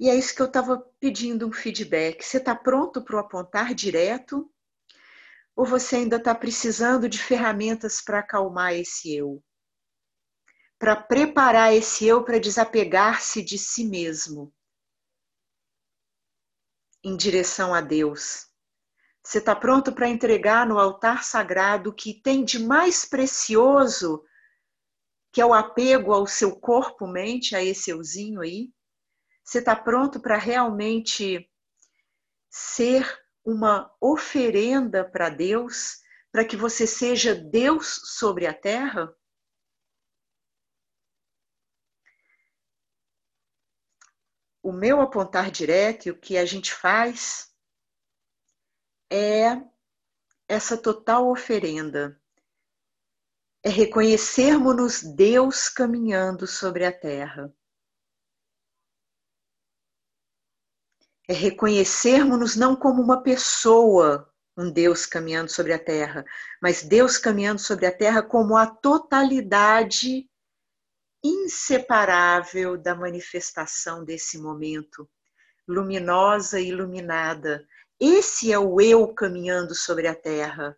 [0.00, 2.22] E é isso que eu estava pedindo um feedback.
[2.22, 4.48] Você está pronto para o apontar direto?
[5.56, 9.42] Ou você ainda está precisando de ferramentas para acalmar esse eu?
[10.78, 14.54] Para preparar esse eu para desapegar-se de si mesmo
[17.02, 18.46] em direção a Deus?
[19.24, 24.24] Você está pronto para entregar no altar sagrado o que tem de mais precioso,
[25.32, 28.72] que é o apego ao seu corpo-mente, a esse euzinho aí?
[29.48, 31.50] Você está pronto para realmente
[32.50, 37.86] ser uma oferenda para Deus, para que você seja Deus
[38.18, 39.10] sobre a terra?
[44.62, 47.50] O meu apontar direto e o que a gente faz
[49.10, 49.66] é
[50.46, 52.20] essa total oferenda.
[53.62, 57.50] É reconhecermos-nos Deus caminhando sobre a terra.
[61.28, 66.24] É reconhecermos-nos não como uma pessoa, um Deus caminhando sobre a terra,
[66.60, 70.26] mas Deus caminhando sobre a terra como a totalidade
[71.22, 75.08] inseparável da manifestação desse momento,
[75.68, 77.66] luminosa e iluminada.
[78.00, 80.74] Esse é o eu caminhando sobre a terra.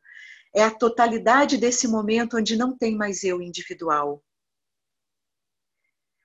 [0.53, 4.24] É a totalidade desse momento onde não tem mais eu individual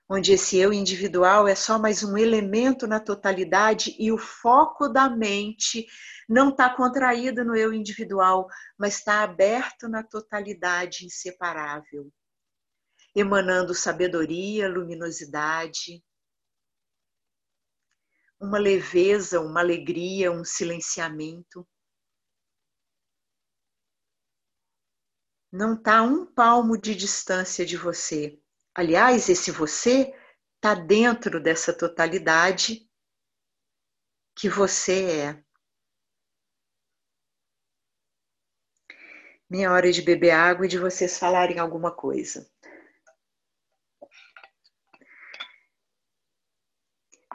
[0.08, 5.08] onde esse eu individual é só mais um elemento na totalidade e o foco da
[5.10, 5.86] mente
[6.28, 8.46] não está contraído no eu individual,
[8.78, 12.12] mas está aberto na totalidade inseparável,
[13.14, 16.02] emanando sabedoria, luminosidade,
[18.38, 21.66] uma leveza, uma alegria, um silenciamento.
[25.50, 28.38] Não está um palmo de distância de você
[28.76, 30.14] Aliás, esse você
[30.56, 32.86] está dentro dessa totalidade
[34.38, 35.44] que você é.
[39.48, 42.46] Minha hora de beber água e de vocês falarem alguma coisa.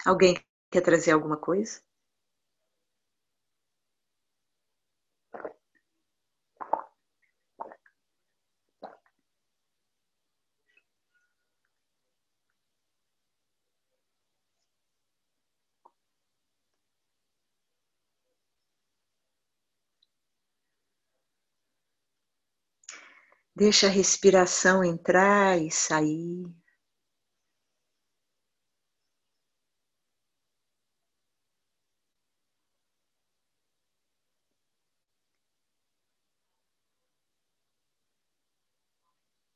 [0.06, 0.40] Alguém
[0.70, 1.82] quer trazer alguma coisa?
[23.56, 26.44] Deixa a respiração entrar e sair.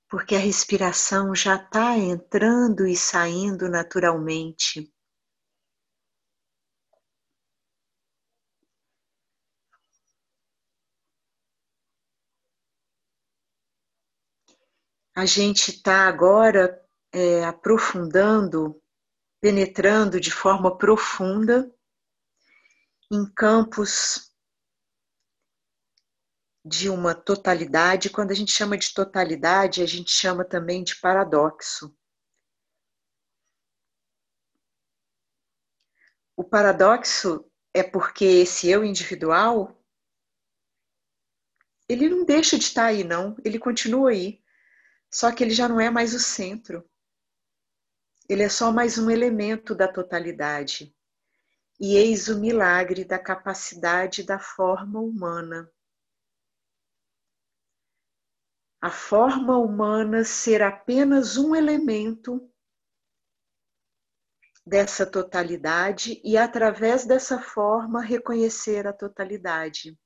[0.10, 4.92] Porque a respiração já está entrando e saindo naturalmente.
[15.16, 18.82] A gente está agora é, aprofundando,
[19.40, 21.74] penetrando de forma profunda
[23.10, 24.34] em campos
[26.66, 28.10] de uma totalidade.
[28.10, 31.96] Quando a gente chama de totalidade, a gente chama também de paradoxo.
[36.36, 39.82] O paradoxo é porque esse eu individual
[41.88, 44.44] ele não deixa de estar aí, não, ele continua aí.
[45.16, 46.86] Só que ele já não é mais o centro.
[48.28, 50.94] Ele é só mais um elemento da totalidade.
[51.80, 55.72] E eis o milagre da capacidade da forma humana.
[58.82, 62.52] A forma humana ser apenas um elemento
[64.66, 69.98] dessa totalidade e, através dessa forma, reconhecer a totalidade.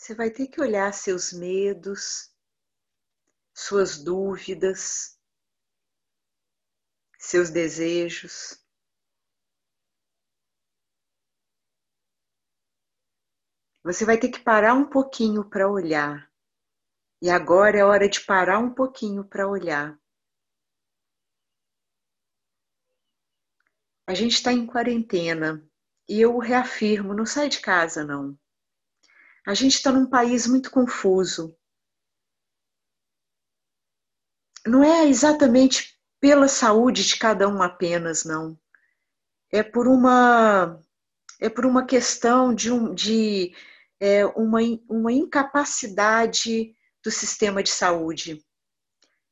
[0.00, 2.34] Você vai ter que olhar seus medos,
[3.52, 5.20] suas dúvidas,
[7.18, 8.64] seus desejos.
[13.84, 16.32] Você vai ter que parar um pouquinho para olhar.
[17.20, 20.00] E agora é hora de parar um pouquinho para olhar.
[24.06, 25.62] A gente está em quarentena
[26.08, 28.39] e eu reafirmo: não sai de casa, não.
[29.46, 31.56] A gente está num país muito confuso.
[34.66, 38.58] Não é exatamente pela saúde de cada um apenas, não.
[39.50, 40.78] É por uma
[41.40, 43.54] é por uma questão de, um, de
[43.98, 48.44] é, uma, uma incapacidade do sistema de saúde.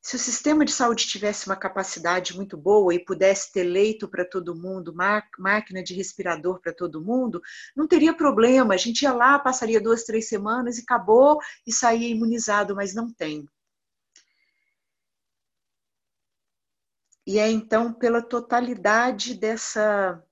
[0.01, 4.25] Se o sistema de saúde tivesse uma capacidade muito boa e pudesse ter leito para
[4.25, 4.95] todo mundo,
[5.39, 7.43] máquina de respirador para todo mundo,
[7.77, 8.75] não teria problema.
[8.75, 13.13] A gente ia lá, passaria duas, três semanas e acabou e saía imunizado, mas não
[13.13, 13.47] tem.
[17.27, 20.25] E é então pela totalidade dessa,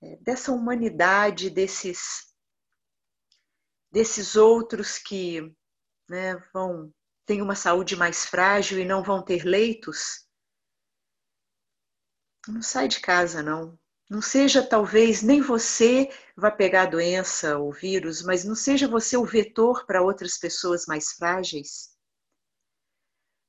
[0.00, 2.32] é, dessa humanidade, desses,
[3.92, 5.54] desses outros que
[6.08, 6.90] né, vão
[7.26, 10.24] têm uma saúde mais frágil e não vão ter leitos,
[12.48, 13.78] não sai de casa, não.
[14.10, 19.16] Não seja talvez nem você vá pegar a doença, o vírus, mas não seja você
[19.16, 21.94] o vetor para outras pessoas mais frágeis.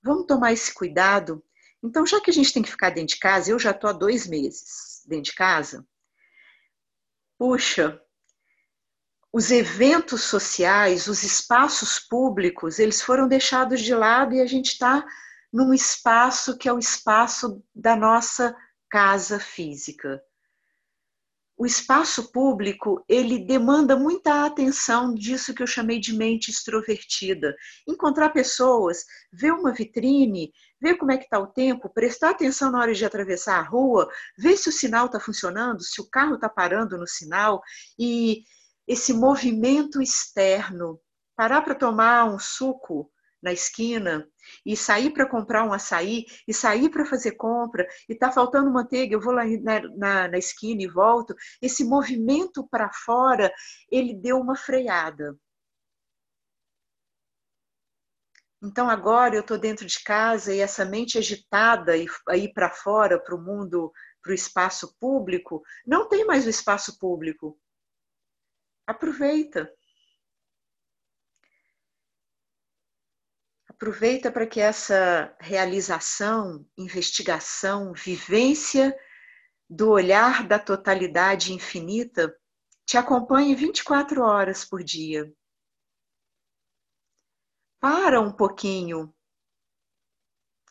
[0.01, 1.43] Vamos tomar esse cuidado.
[1.83, 3.93] Então, já que a gente tem que ficar dentro de casa, eu já estou há
[3.93, 5.85] dois meses dentro de casa.
[7.37, 8.01] Puxa,
[9.35, 15.05] os eventos sociais, os espaços públicos, eles foram deixados de lado e a gente está
[15.51, 18.55] num espaço que é o espaço da nossa
[18.89, 20.23] casa física.
[21.57, 27.53] O espaço público, ele demanda muita atenção disso que eu chamei de mente extrovertida.
[27.85, 32.79] Encontrar pessoas, ver uma vitrine, ver como é que está o tempo, prestar atenção na
[32.79, 36.47] hora de atravessar a rua, ver se o sinal está funcionando, se o carro está
[36.47, 37.61] parando no sinal
[37.99, 38.45] e
[38.87, 40.99] esse movimento externo,
[41.35, 43.11] parar para tomar um suco
[43.41, 44.27] na esquina
[44.65, 49.13] e sair para comprar um açaí e sair para fazer compra e está faltando manteiga,
[49.13, 51.35] eu vou lá na, na, na esquina e volto.
[51.61, 53.53] Esse movimento para fora,
[53.91, 55.37] ele deu uma freada.
[58.63, 63.19] Então agora eu estou dentro de casa e essa mente agitada e aí para fora,
[63.19, 63.91] para o mundo,
[64.23, 67.59] para o espaço público, não tem mais o espaço público.
[68.87, 69.71] Aproveita.
[73.67, 78.97] Aproveita para que essa realização, investigação, vivência
[79.69, 82.33] do olhar da totalidade infinita
[82.85, 85.29] te acompanhe 24 horas por dia.
[87.79, 89.13] Para um pouquinho.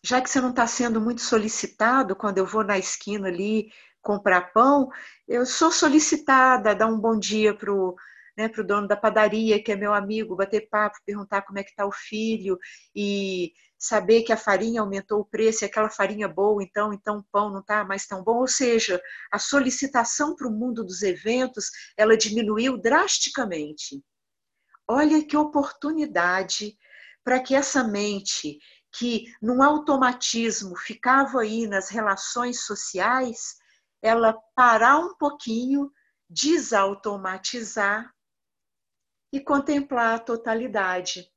[0.02, 3.72] Já que você não está sendo muito solicitado quando eu vou na esquina ali
[4.04, 4.88] comprar pão,
[5.26, 7.96] eu sou solicitada a dar um bom dia para o
[8.36, 11.62] né, para o dono da padaria, que é meu amigo, bater papo, perguntar como é
[11.62, 12.58] que está o filho
[12.94, 17.24] e saber que a farinha aumentou o preço e aquela farinha boa, então, então o
[17.30, 18.38] pão não está mais tão bom.
[18.38, 19.00] Ou seja,
[19.30, 24.02] a solicitação para o mundo dos eventos, ela diminuiu drasticamente.
[24.88, 26.76] Olha que oportunidade
[27.22, 28.58] para que essa mente
[28.96, 33.56] que num automatismo ficava aí nas relações sociais,
[34.04, 35.90] ela parar um pouquinho,
[36.28, 38.14] desautomatizar
[39.32, 41.32] e contemplar a totalidade.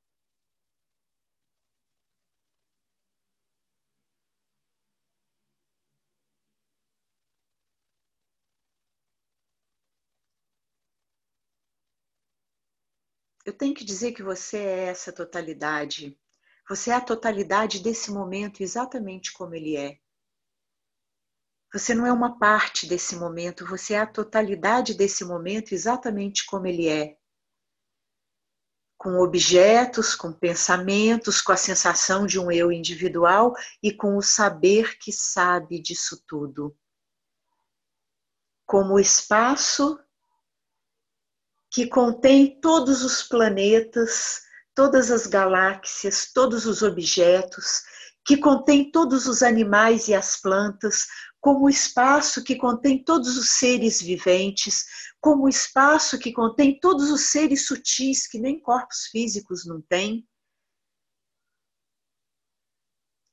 [13.45, 16.19] Eu tenho que dizer que você é essa totalidade.
[16.67, 19.97] Você é a totalidade desse momento exatamente como ele é.
[21.73, 26.65] Você não é uma parte desse momento, você é a totalidade desse momento exatamente como
[26.65, 27.17] ele é
[28.97, 34.97] com objetos, com pensamentos, com a sensação de um eu individual e com o saber
[34.97, 36.75] que sabe disso tudo.
[38.65, 39.99] Como espaço
[41.69, 44.41] que contém todos os planetas,
[44.73, 47.83] todas as galáxias, todos os objetos,
[48.25, 51.05] que contém todos os animais e as plantas,
[51.47, 54.83] como o espaço que contém todos os seres viventes,
[55.21, 60.27] como o espaço que contém todos os seres sutis que nem corpos físicos não têm.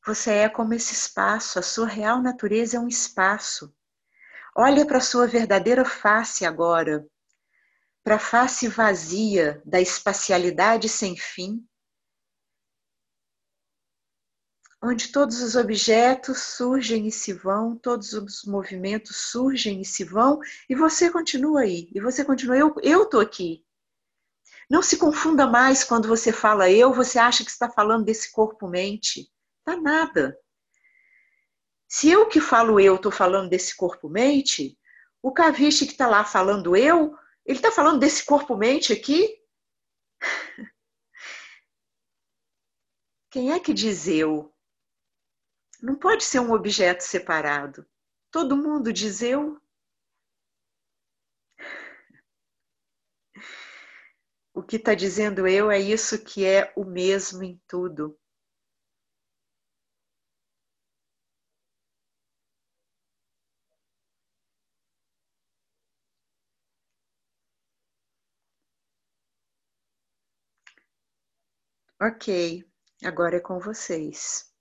[0.06, 3.74] Você é como esse espaço, a sua real natureza é um espaço.
[4.56, 7.04] Olha para a sua verdadeira face agora,
[8.04, 11.66] para a face vazia da espacialidade sem fim,
[14.84, 20.38] onde todos os objetos surgem e se vão, todos os movimentos surgem e se vão,
[20.68, 23.64] e você continua aí, e você continua, eu, eu tô aqui.
[24.68, 29.30] Não se confunda mais quando você fala eu, você acha que está falando desse corpo-mente.
[29.64, 30.38] Tá nada.
[31.88, 34.78] Se eu que falo eu estou falando desse corpo-mente,
[35.22, 37.16] o Kavishi que está lá falando eu,
[37.46, 39.38] ele está falando desse corpo-mente aqui?
[43.30, 44.53] Quem é que diz eu?
[45.84, 47.86] Não pode ser um objeto separado.
[48.32, 49.60] Todo mundo diz eu.
[54.54, 58.18] O que está dizendo eu é isso que é o mesmo em tudo.
[72.00, 72.64] Ok,
[73.02, 74.53] agora é com vocês.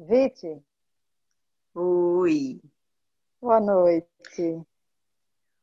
[0.00, 0.64] Vite.
[1.74, 2.62] Oi.
[3.40, 4.64] Boa noite.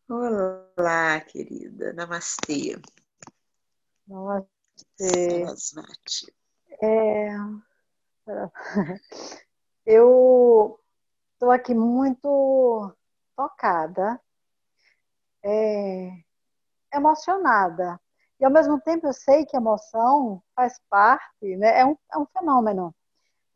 [0.10, 1.94] Olá, querida.
[1.94, 2.76] Namastê.
[4.06, 4.50] Namastê.
[5.46, 6.36] Sarasvati.
[6.84, 7.30] É...
[9.86, 10.82] Eu
[11.34, 12.94] estou aqui muito
[13.38, 14.20] tocada,
[15.46, 16.12] é...
[16.94, 18.02] emocionada.
[18.38, 21.80] E ao mesmo tempo eu sei que emoção faz parte, né?
[21.80, 22.94] é, um, é um fenômeno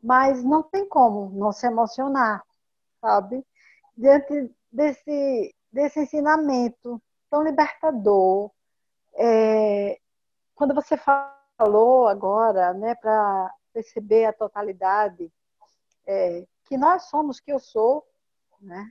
[0.02, 2.44] mas não tem como não se emocionar,
[3.00, 3.44] sabe?
[3.96, 8.50] Diante desse, desse ensinamento tão libertador.
[9.14, 9.98] É,
[10.54, 15.30] quando você falou agora, né, para perceber a totalidade,
[16.06, 18.06] é, que nós somos que eu sou,
[18.60, 18.90] né?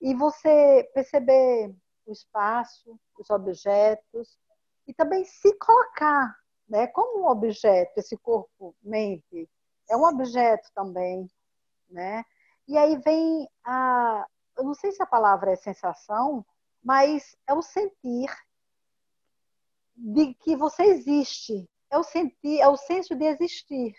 [0.00, 1.74] E você perceber
[2.06, 4.38] o espaço, os objetos,
[4.86, 6.36] e também se colocar,
[6.68, 6.86] né?
[6.88, 9.48] Como um objeto, esse corpo, mente,
[9.88, 11.30] é um objeto também,
[11.88, 12.24] né?
[12.66, 14.26] E aí vem a,
[14.56, 16.44] eu não sei se a palavra é sensação,
[16.82, 18.30] mas é o sentir
[19.96, 23.94] de que você existe, é o sentir, é o senso de existir,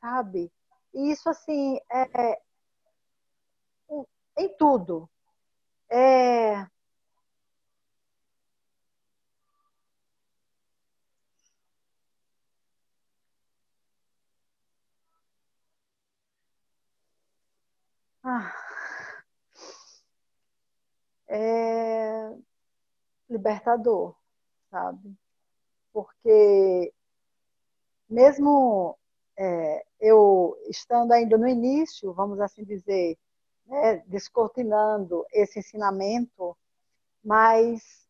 [0.00, 0.50] sabe?
[0.92, 2.42] E isso assim é, é
[4.36, 5.08] em tudo.
[5.88, 6.66] É,
[18.32, 18.54] Ah,
[21.28, 22.32] é
[23.28, 24.14] libertador,
[24.70, 25.16] sabe?
[25.92, 26.92] Porque
[28.08, 28.96] mesmo
[29.36, 33.18] é, eu estando ainda no início, vamos assim dizer,
[33.66, 36.56] né, descortinando esse ensinamento,
[37.24, 38.06] mas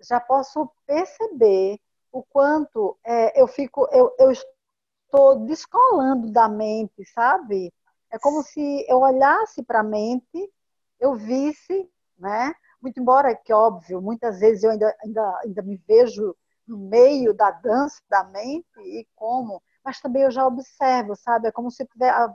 [0.00, 1.78] já posso perceber
[2.10, 7.72] o quanto é, eu fico, eu, eu estou descolando da mente, sabe?
[8.14, 10.52] É como se eu olhasse para a mente,
[11.00, 12.54] eu visse, né?
[12.80, 17.50] Muito embora que óbvio, muitas vezes eu ainda, ainda, ainda me vejo no meio da
[17.50, 21.48] dança da mente e como, mas também eu já observo, sabe?
[21.48, 21.84] É como se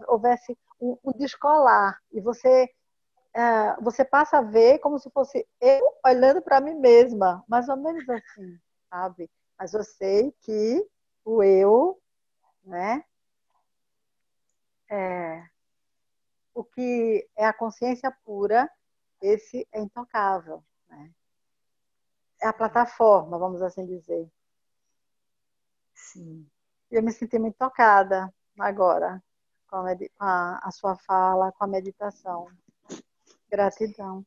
[0.09, 2.69] houvesse um, um descolar e você
[3.34, 7.77] é, você passa a ver como se fosse eu olhando para mim mesma, mais ou
[7.77, 8.59] menos assim,
[8.89, 9.30] sabe?
[9.57, 10.86] Mas eu sei que
[11.23, 12.01] o eu,
[12.65, 13.01] né?
[14.91, 15.43] É,
[16.60, 18.70] o que é a consciência pura,
[19.22, 20.62] esse é intocável.
[20.89, 21.10] Né?
[22.41, 24.30] É a plataforma, vamos assim dizer.
[25.95, 26.45] Sim.
[26.91, 29.24] Eu me senti muito tocada agora
[29.68, 32.47] com a, com a, a sua fala, com a meditação.
[33.49, 34.26] Gratidão.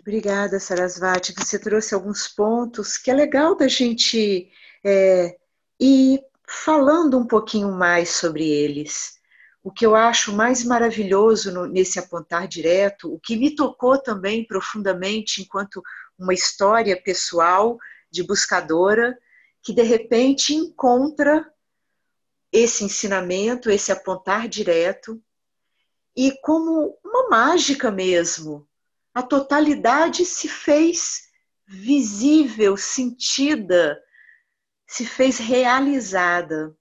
[0.00, 1.34] Obrigada, Sarasvati.
[1.36, 4.52] Você trouxe alguns pontos que é legal da gente
[4.84, 5.36] é,
[5.80, 9.17] ir falando um pouquinho mais sobre eles
[9.62, 14.46] o que eu acho mais maravilhoso no, nesse apontar direto, o que me tocou também
[14.46, 15.82] profundamente enquanto
[16.18, 17.78] uma história pessoal
[18.10, 19.18] de buscadora,
[19.62, 21.52] que de repente encontra
[22.52, 25.22] esse ensinamento, esse apontar direto,
[26.16, 28.66] e como uma mágica mesmo,
[29.12, 31.28] a totalidade se fez
[31.66, 34.00] visível, sentida,
[34.86, 36.74] se fez realizada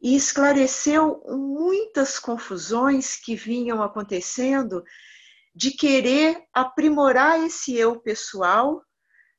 [0.00, 4.82] e esclareceu muitas confusões que vinham acontecendo
[5.54, 8.82] de querer aprimorar esse eu pessoal,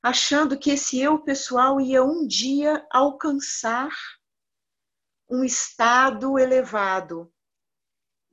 [0.04, 3.92] achando que esse eu pessoal ia um dia alcançar
[5.30, 7.34] um estado elevado.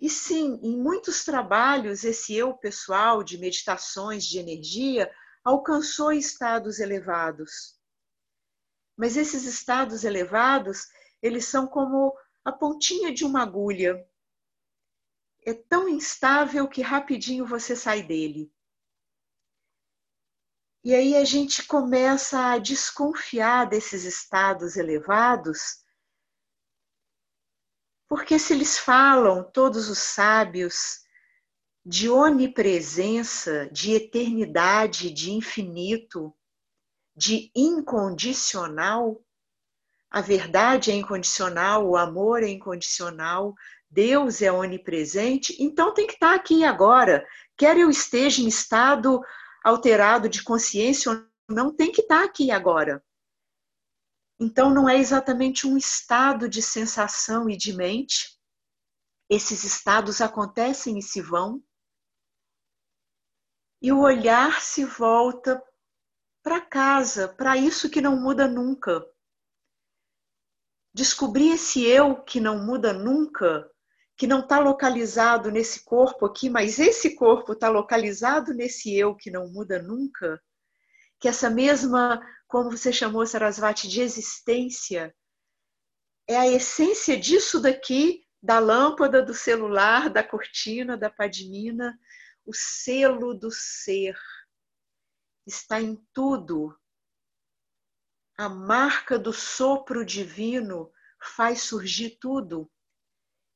[0.01, 5.11] E sim, em muitos trabalhos, esse eu pessoal de meditações de energia
[5.45, 7.79] alcançou estados elevados.
[8.97, 10.87] Mas esses estados elevados
[11.23, 14.07] eles são como a pontinha de uma agulha.
[15.45, 18.53] É tão instável que rapidinho você sai dele.
[20.85, 25.85] E aí a gente começa a desconfiar desses estados elevados,
[28.09, 31.03] porque se eles falam, todos os sábios,
[31.85, 36.35] de onipresença, de eternidade, de infinito,
[37.15, 39.23] de incondicional,
[40.11, 43.55] a verdade é incondicional, o amor é incondicional,
[43.91, 47.27] Deus é onipresente, então tem que estar aqui agora.
[47.57, 49.21] Quer eu esteja em estado
[49.65, 53.05] alterado de consciência ou não, tem que estar aqui agora.
[54.39, 58.39] Então não é exatamente um estado de sensação e de mente.
[59.29, 61.63] Esses estados acontecem e se vão.
[63.81, 65.63] E o olhar se volta
[66.43, 69.05] para casa, para isso que não muda nunca,
[70.95, 73.69] descobrir esse eu que não muda nunca,
[74.17, 79.31] que não está localizado nesse corpo aqui, mas esse corpo está localizado nesse eu que
[79.31, 80.41] não muda nunca,
[81.21, 85.15] que essa mesma, como você chamou, Sarasvati, de existência,
[86.27, 91.99] é a essência disso daqui, da lâmpada, do celular, da cortina, da padmina,
[92.45, 94.17] o selo do ser.
[95.47, 96.77] Está em tudo,
[98.39, 102.71] a marca do sopro divino faz surgir tudo.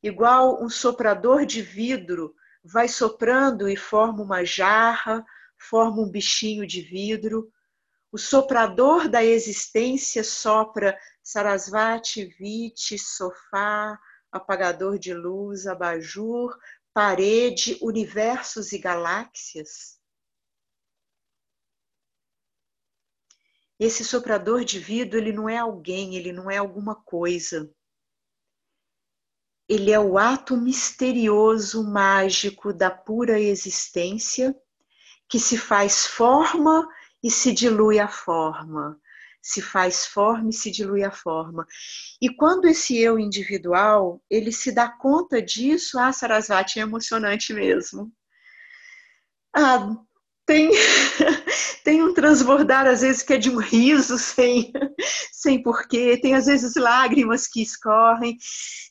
[0.02, 5.24] Igual um soprador de vidro vai soprando e forma uma jarra,
[5.56, 7.48] forma um bichinho de vidro.
[8.10, 13.96] O soprador da existência sopra Sarasvati, Vite, sofá,
[14.32, 16.58] apagador de luz, abajur,
[16.92, 20.01] parede, universos e galáxias.
[23.84, 27.68] Esse soprador de vidro, ele não é alguém, ele não é alguma coisa.
[29.68, 34.54] Ele é o ato misterioso, mágico da pura existência,
[35.28, 36.88] que se faz forma
[37.20, 39.00] e se dilui a forma,
[39.42, 41.66] se faz forma e se dilui a forma.
[42.20, 48.12] E quando esse eu individual, ele se dá conta disso, ah, Sarasvati, é emocionante mesmo.
[49.52, 49.92] Ah,
[50.46, 50.70] tem,
[51.84, 54.72] tem um transbordar, às vezes, que é de um riso sem,
[55.32, 58.36] sem porquê, tem às vezes lágrimas que escorrem,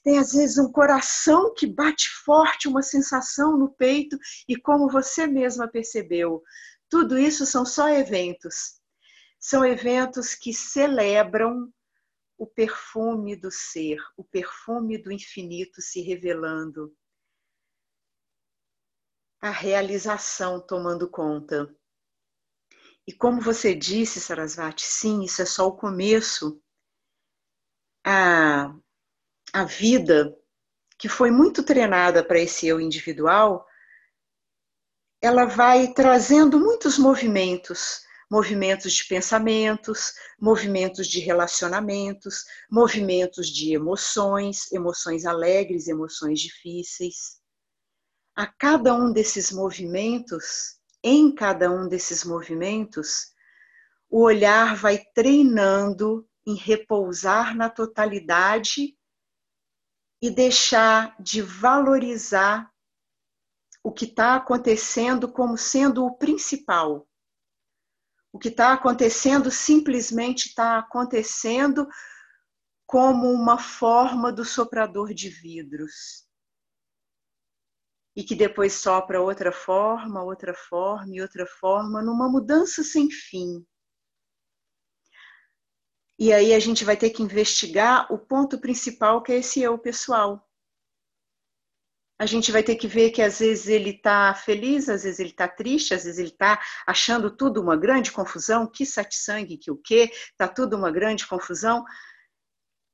[0.04, 5.28] tem às vezes um coração que bate forte, uma sensação no peito, e como você
[5.28, 6.42] mesma percebeu,
[6.90, 8.80] tudo isso são só eventos.
[9.40, 11.72] São eventos que celebram
[12.38, 16.92] o perfume do ser, o perfume do infinito se revelando,
[19.42, 21.74] a realização tomando conta.
[23.08, 26.62] E como você disse, Sarasvati, sim, isso é só o começo.
[28.06, 28.74] A,
[29.52, 30.38] a vida,
[30.98, 33.66] que foi muito treinada para esse eu individual,
[35.22, 45.26] ela vai trazendo muitos movimentos movimentos de pensamentos, movimentos de relacionamentos, movimentos de emoções, emoções
[45.26, 47.41] alegres, emoções difíceis.
[48.36, 53.34] A cada um desses movimentos, em cada um desses movimentos,
[54.10, 58.98] o olhar vai treinando em repousar na totalidade
[60.22, 62.72] e deixar de valorizar
[63.84, 67.08] o que está acontecendo como sendo o principal
[68.32, 71.88] o que está acontecendo simplesmente está acontecendo
[72.86, 76.26] como uma forma do soprador de vidros.
[78.16, 83.66] E que depois sopra outra forma, outra forma e outra forma, numa mudança sem fim.
[86.20, 89.78] E aí a gente vai ter que investigar o ponto principal, que é esse eu
[89.78, 90.48] pessoal
[92.22, 95.30] a gente vai ter que ver que às vezes ele está feliz, às vezes ele
[95.30, 99.76] está triste, às vezes ele está achando tudo uma grande confusão, que satsang, que o
[99.76, 101.84] quê, está tudo uma grande confusão.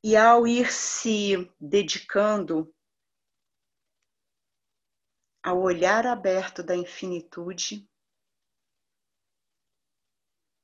[0.02, 2.74] E ao ir se dedicando
[5.48, 7.90] ao olhar aberto da infinitude,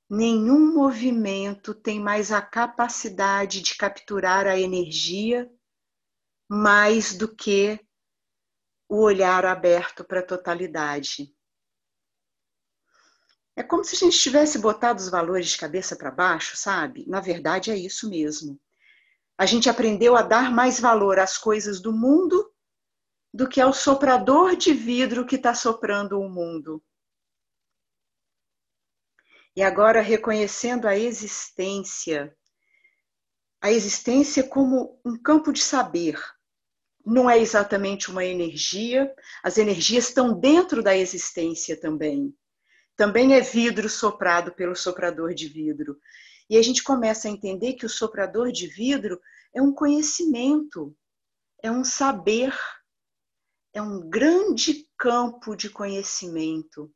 [0.10, 5.50] nenhum movimento tem mais a capacidade de capturar a energia
[6.50, 7.80] mais do que
[8.90, 11.34] o olhar aberto para a totalidade.
[13.56, 17.06] É como se a gente tivesse botado os valores de cabeça para baixo, sabe?
[17.08, 18.60] Na verdade, é isso mesmo.
[19.38, 22.53] A gente aprendeu a dar mais valor às coisas do mundo
[23.34, 26.84] do que ao soprador de vidro que está soprando o mundo.
[29.56, 32.36] E agora, reconhecendo a existência,
[33.62, 36.20] a existência como um campo de saber,
[37.06, 39.14] não é exatamente uma energia,
[39.44, 42.36] as energias estão dentro da existência também.
[42.96, 46.00] Também é vidro soprado pelo soprador de vidro.
[46.50, 49.20] E a gente começa a entender que o soprador de vidro
[49.54, 50.96] é um conhecimento,
[51.62, 52.54] é um saber,
[53.74, 56.94] é um grande campo de conhecimento.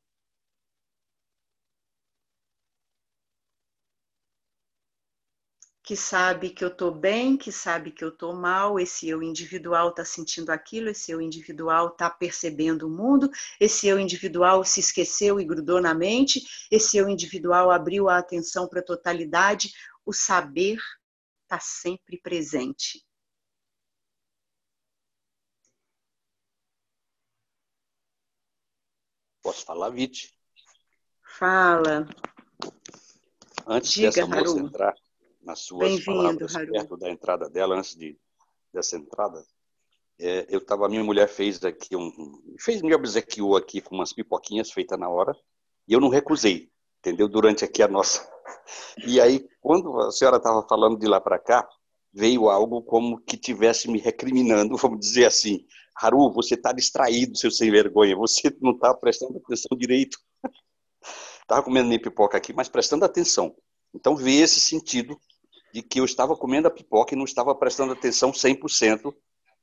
[5.84, 9.88] que sabe que eu estou bem, que sabe que eu estou mal, esse eu individual
[9.92, 15.40] está sentindo aquilo, esse eu individual está percebendo o mundo, esse eu individual se esqueceu
[15.40, 19.72] e grudou na mente, esse eu individual abriu a atenção para a totalidade,
[20.06, 20.78] o saber
[21.44, 23.07] está sempre presente.
[29.48, 30.38] Posso falar, Vite?
[31.40, 32.06] Fala.
[33.66, 34.60] Antes Diga, dessa moça Haru.
[34.60, 34.96] entrar,
[35.42, 36.74] nas suas palavras Haru.
[36.74, 38.20] perto da entrada dela, antes de,
[38.74, 39.42] dessa entrada.
[40.20, 42.12] É, eu tava, minha mulher fez aqui um,
[42.60, 45.34] fez me obsequiou aqui com umas pipoquinhas feitas na hora
[45.88, 46.70] e eu não recusei,
[47.00, 47.30] entendeu?
[47.30, 48.30] Durante aqui a nossa.
[49.06, 51.66] E aí, quando a senhora estava falando de lá para cá,
[52.12, 55.66] veio algo como que tivesse me recriminando, vamos dizer assim,
[56.00, 60.20] Haru, você está distraído, seu sem vergonha, você não está prestando atenção direito.
[61.42, 63.56] Estava comendo minha pipoca aqui, mas prestando atenção.
[63.94, 65.20] Então veio esse sentido
[65.74, 69.14] de que eu estava comendo a pipoca e não estava prestando atenção 100%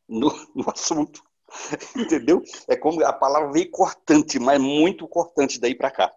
[0.09, 1.22] no, no assunto.
[1.97, 2.43] Entendeu?
[2.68, 6.12] É como a palavra veio cortante, mas muito cortante daí para cá.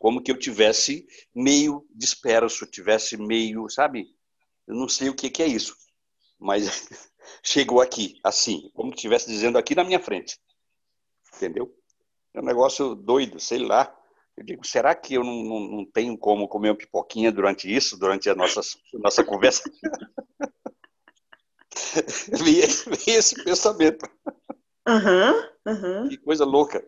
[0.00, 4.06] Como que eu tivesse meio disperso, tivesse meio, sabe?
[4.66, 5.76] Eu não sei o que, que é isso,
[6.38, 6.88] mas
[7.42, 10.38] chegou aqui, assim, como se estivesse dizendo aqui na minha frente.
[11.36, 11.74] Entendeu?
[12.32, 13.94] É um negócio doido, sei lá.
[14.36, 17.98] Eu digo, será que eu não, não, não tenho como comer uma pipoquinha durante isso,
[17.98, 18.60] durante a nossa,
[18.94, 19.62] nossa conversa?
[22.42, 24.08] Vem esse pensamento.
[24.86, 26.08] Uhum, uhum.
[26.08, 26.84] Que coisa louca.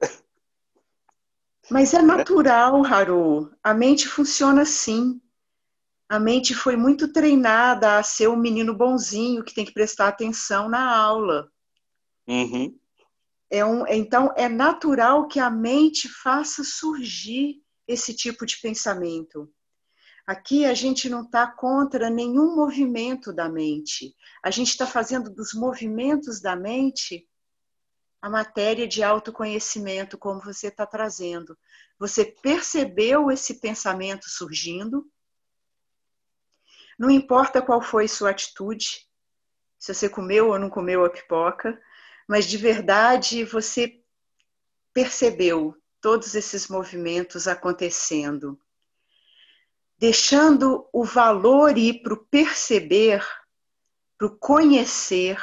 [1.70, 3.52] Mas é natural, Haru.
[3.62, 5.20] A mente funciona assim.
[6.08, 10.68] A mente foi muito treinada a ser um menino bonzinho que tem que prestar atenção
[10.68, 11.50] na aula.
[12.28, 12.78] Uhum.
[13.50, 19.50] É um, então, é natural que a mente faça surgir esse tipo de pensamento.
[20.26, 24.14] Aqui a gente não está contra nenhum movimento da mente.
[24.42, 27.28] A gente está fazendo dos movimentos da mente
[28.20, 31.56] a matéria de autoconhecimento, como você está trazendo.
[31.96, 35.06] Você percebeu esse pensamento surgindo.
[36.98, 39.06] Não importa qual foi sua atitude,
[39.78, 41.80] se você comeu ou não comeu a pipoca,
[42.26, 44.00] mas de verdade você
[44.92, 48.58] percebeu todos esses movimentos acontecendo,
[49.98, 53.26] deixando o valor ir para o perceber,
[54.16, 55.38] para o conhecer,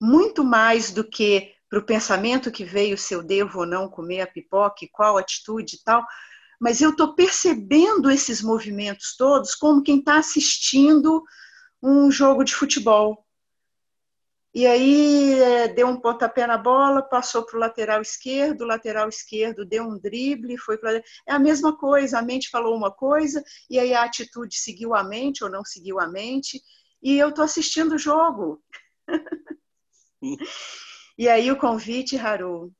[0.00, 4.20] muito mais do que para o pensamento que veio se eu devo ou não comer
[4.20, 6.04] a pipoca, qual atitude e tal,
[6.62, 11.20] mas eu estou percebendo esses movimentos todos como quem está assistindo
[11.82, 13.26] um jogo de futebol.
[14.54, 19.64] E aí é, deu um pontapé na bola, passou para o lateral esquerdo, lateral esquerdo
[19.64, 21.02] deu um drible, foi para.
[21.26, 25.02] É a mesma coisa, a mente falou uma coisa, e aí a atitude seguiu a
[25.02, 26.62] mente ou não seguiu a mente,
[27.02, 28.62] e eu estou assistindo o jogo.
[31.18, 32.72] e aí o convite, Haru,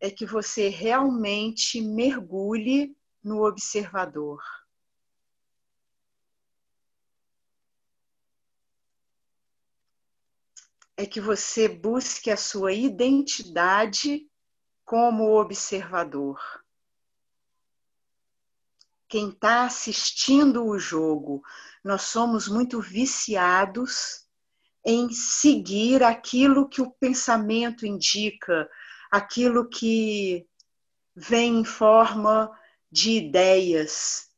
[0.00, 4.40] é que você realmente mergulhe no observador.
[10.98, 14.28] é que você busque a sua identidade
[14.84, 16.40] como observador.
[19.08, 21.40] Quem está assistindo o jogo,
[21.84, 24.26] nós somos muito viciados
[24.84, 28.68] em seguir aquilo que o pensamento indica,
[29.08, 30.48] aquilo que
[31.14, 32.50] vem em forma
[32.90, 34.28] de ideias.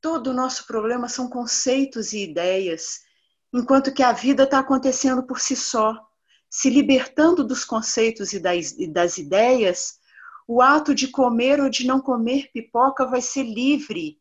[0.00, 3.06] Todo o nosso problema são conceitos e ideias
[3.52, 6.06] enquanto que a vida está acontecendo por si só.
[6.50, 9.98] Se libertando dos conceitos e das, e das ideias,
[10.46, 14.20] o ato de comer ou de não comer pipoca vai ser livre.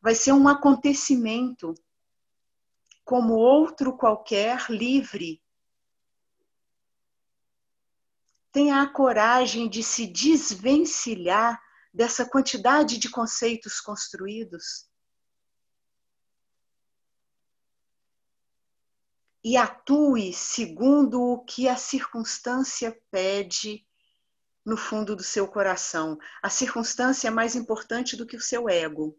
[0.00, 1.74] Vai ser um acontecimento,
[3.04, 5.40] como outro qualquer, livre.
[8.50, 11.62] Tenha a coragem de se desvencilhar
[11.92, 14.90] dessa quantidade de conceitos construídos
[19.44, 23.84] e atue segundo o que a circunstância pede
[24.64, 26.16] no fundo do seu coração.
[26.40, 29.18] A circunstância é mais importante do que o seu ego.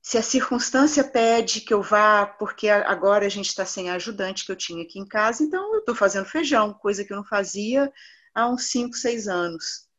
[0.00, 4.50] Se a circunstância pede que eu vá, porque agora a gente está sem ajudante que
[4.50, 7.92] eu tinha aqui em casa, então eu estou fazendo feijão, coisa que eu não fazia
[8.34, 9.91] há uns 5, 6 anos.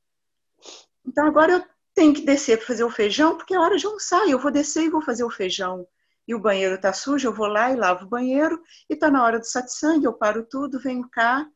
[1.05, 4.27] Então agora eu tenho que descer para fazer o feijão, porque é hora de almoçar,
[4.27, 5.87] eu vou descer e vou fazer o feijão
[6.27, 9.23] e o banheiro está sujo, eu vou lá e lavo o banheiro, e está na
[9.23, 11.49] hora do satsang, eu paro tudo, venho cá,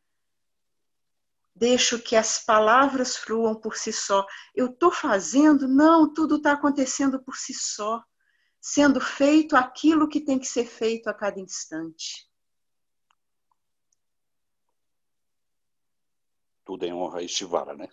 [1.56, 4.26] deixo que as palavras fluam por si só.
[4.54, 5.68] Eu estou fazendo?
[5.68, 8.04] Não, tudo está acontecendo por si só,
[8.60, 12.28] sendo feito aquilo que tem que ser feito a cada instante.
[16.66, 17.88] Tudo em honra a Estivara, né?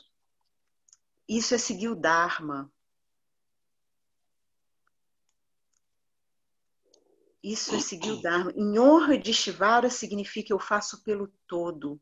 [1.29, 2.71] Isso é seguir o Dharma.
[7.43, 8.53] Isso é seguir o Dharma.
[8.57, 12.01] Em honra de Shivara significa eu faço pelo todo.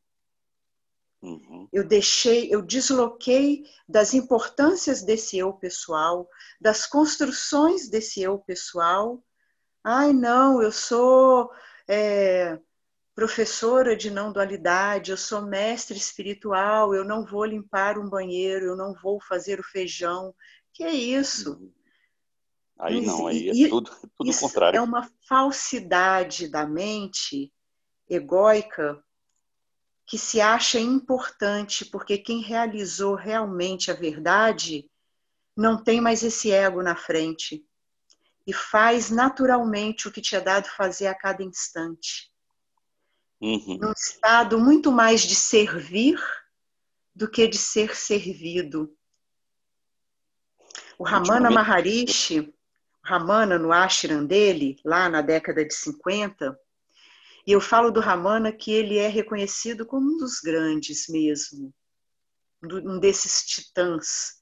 [1.20, 1.68] Uhum.
[1.72, 6.28] Eu deixei, eu desloquei das importâncias desse eu pessoal,
[6.60, 9.22] das construções desse eu pessoal.
[9.84, 11.50] Ai, não, eu sou
[11.88, 12.58] é,
[13.14, 18.76] professora de não dualidade, eu sou mestre espiritual, eu não vou limpar um banheiro, eu
[18.76, 20.34] não vou fazer o feijão.
[20.72, 21.54] Que é isso?
[21.54, 21.72] Uhum.
[22.78, 24.76] Aí não, aí é tudo, tudo o contrário.
[24.76, 27.52] É uma falsidade da mente
[28.08, 29.02] egóica
[30.04, 34.90] que se acha importante, porque quem realizou realmente a verdade
[35.56, 37.64] não tem mais esse ego na frente
[38.46, 42.31] e faz naturalmente o que te é dado fazer a cada instante.
[43.43, 43.76] Uhum.
[43.80, 46.16] Num estado muito mais de servir
[47.12, 48.97] do que de ser servido.
[50.97, 52.55] O Ramana Maharishi,
[53.03, 56.57] Ramana no ashram dele, lá na década de 50,
[57.45, 61.74] e eu falo do Ramana que ele é reconhecido como um dos grandes mesmo,
[62.62, 64.40] um desses titãs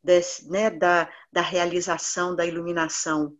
[0.00, 3.36] desse, né, da, da realização, da iluminação.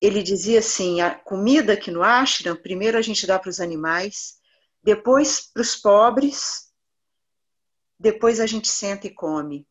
[0.00, 4.36] Ele dizia assim: a comida aqui no ashram, primeiro a gente dá para os animais,
[4.82, 6.70] depois para os pobres,
[7.98, 9.66] depois a gente senta e come.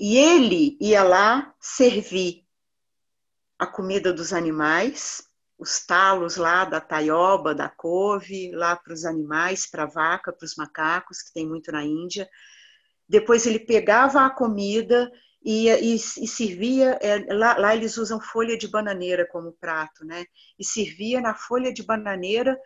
[0.00, 2.46] E ele ia lá servir
[3.58, 5.22] a comida dos animais,
[5.58, 10.44] os talos lá da taioba, da couve, lá para os animais, para a vaca, para
[10.44, 12.28] os macacos, que tem muito na Índia.
[13.08, 15.10] Depois ele pegava a comida
[15.42, 20.24] e, e, e servia, é, lá, lá, eles usam folha de bananeira como prato, né?
[20.58, 22.58] E servia na folha de bananeira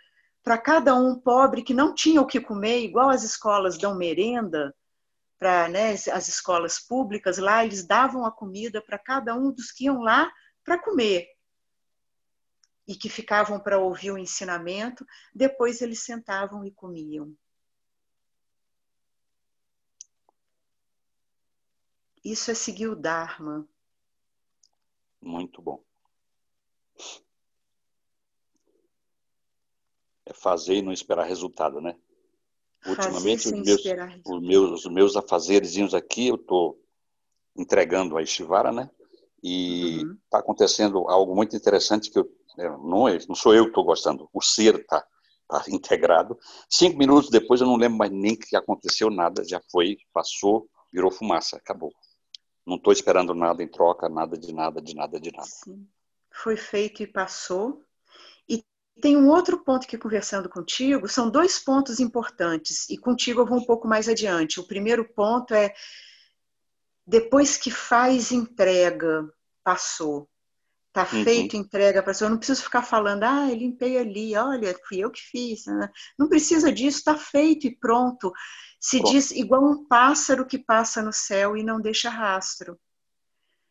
[0.42, 4.74] para cada um pobre que não tinha o que comer, igual as escolas dão merenda,
[5.38, 9.86] para né, as escolas públicas, lá eles davam a comida para cada um dos que
[9.86, 10.32] iam lá
[10.64, 11.26] para comer
[12.86, 15.04] e que ficavam para ouvir o ensinamento,
[15.34, 17.34] depois eles sentavam e comiam.
[22.24, 23.66] Isso é seguir o Dharma.
[25.20, 25.82] Muito bom.
[30.26, 31.96] É fazer e não esperar resultado, né?
[32.86, 33.80] Ultimamente, os meus,
[34.24, 36.80] os, meus, os meus afazeres aqui, eu estou
[37.56, 38.90] entregando a Estivara, né?
[39.42, 40.18] E está uhum.
[40.30, 43.84] Tá acontecendo algo muito interessante que eu, é, não, é, não sou eu que estou
[43.84, 45.04] gostando, o ser está
[45.48, 46.38] tá integrado.
[46.68, 51.10] Cinco minutos depois eu não lembro mais nem que aconteceu nada, já foi, passou, virou
[51.10, 51.92] fumaça, acabou.
[52.66, 55.46] Não estou esperando nada em troca, nada de nada, de nada, de nada.
[55.46, 55.86] Sim.
[56.30, 57.84] Foi feito e passou.
[58.48, 58.64] E
[59.00, 63.58] tem um outro ponto que, conversando contigo, são dois pontos importantes, e contigo eu vou
[63.58, 64.60] um pouco mais adiante.
[64.60, 65.74] O primeiro ponto é
[67.06, 69.28] depois que faz entrega,
[69.64, 70.28] passou.
[70.94, 71.24] Está uhum.
[71.24, 75.10] feito entrega para Eu não preciso ficar falando, ah, eu limpei ali, olha, fui eu
[75.10, 75.64] que fiz.
[75.64, 75.90] Né?
[76.18, 78.30] Não precisa disso, está feito e pronto.
[78.78, 79.12] Se pronto.
[79.12, 82.78] diz igual um pássaro que passa no céu e não deixa rastro.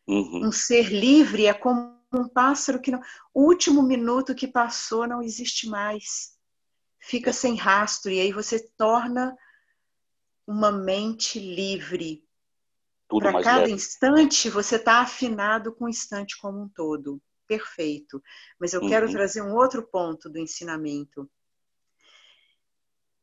[0.04, 0.48] Uhum.
[0.48, 3.00] Um ser livre é como um pássaro que não.
[3.32, 6.32] O último minuto que passou não existe mais.
[6.98, 7.32] Fica é.
[7.32, 9.36] sem rastro, e aí você torna
[10.44, 12.24] uma mente livre
[13.18, 13.72] para cada leve.
[13.72, 17.20] instante, você está afinado com o instante como um todo.
[17.46, 18.22] Perfeito.
[18.58, 18.88] Mas eu uhum.
[18.88, 21.28] quero trazer um outro ponto do ensinamento.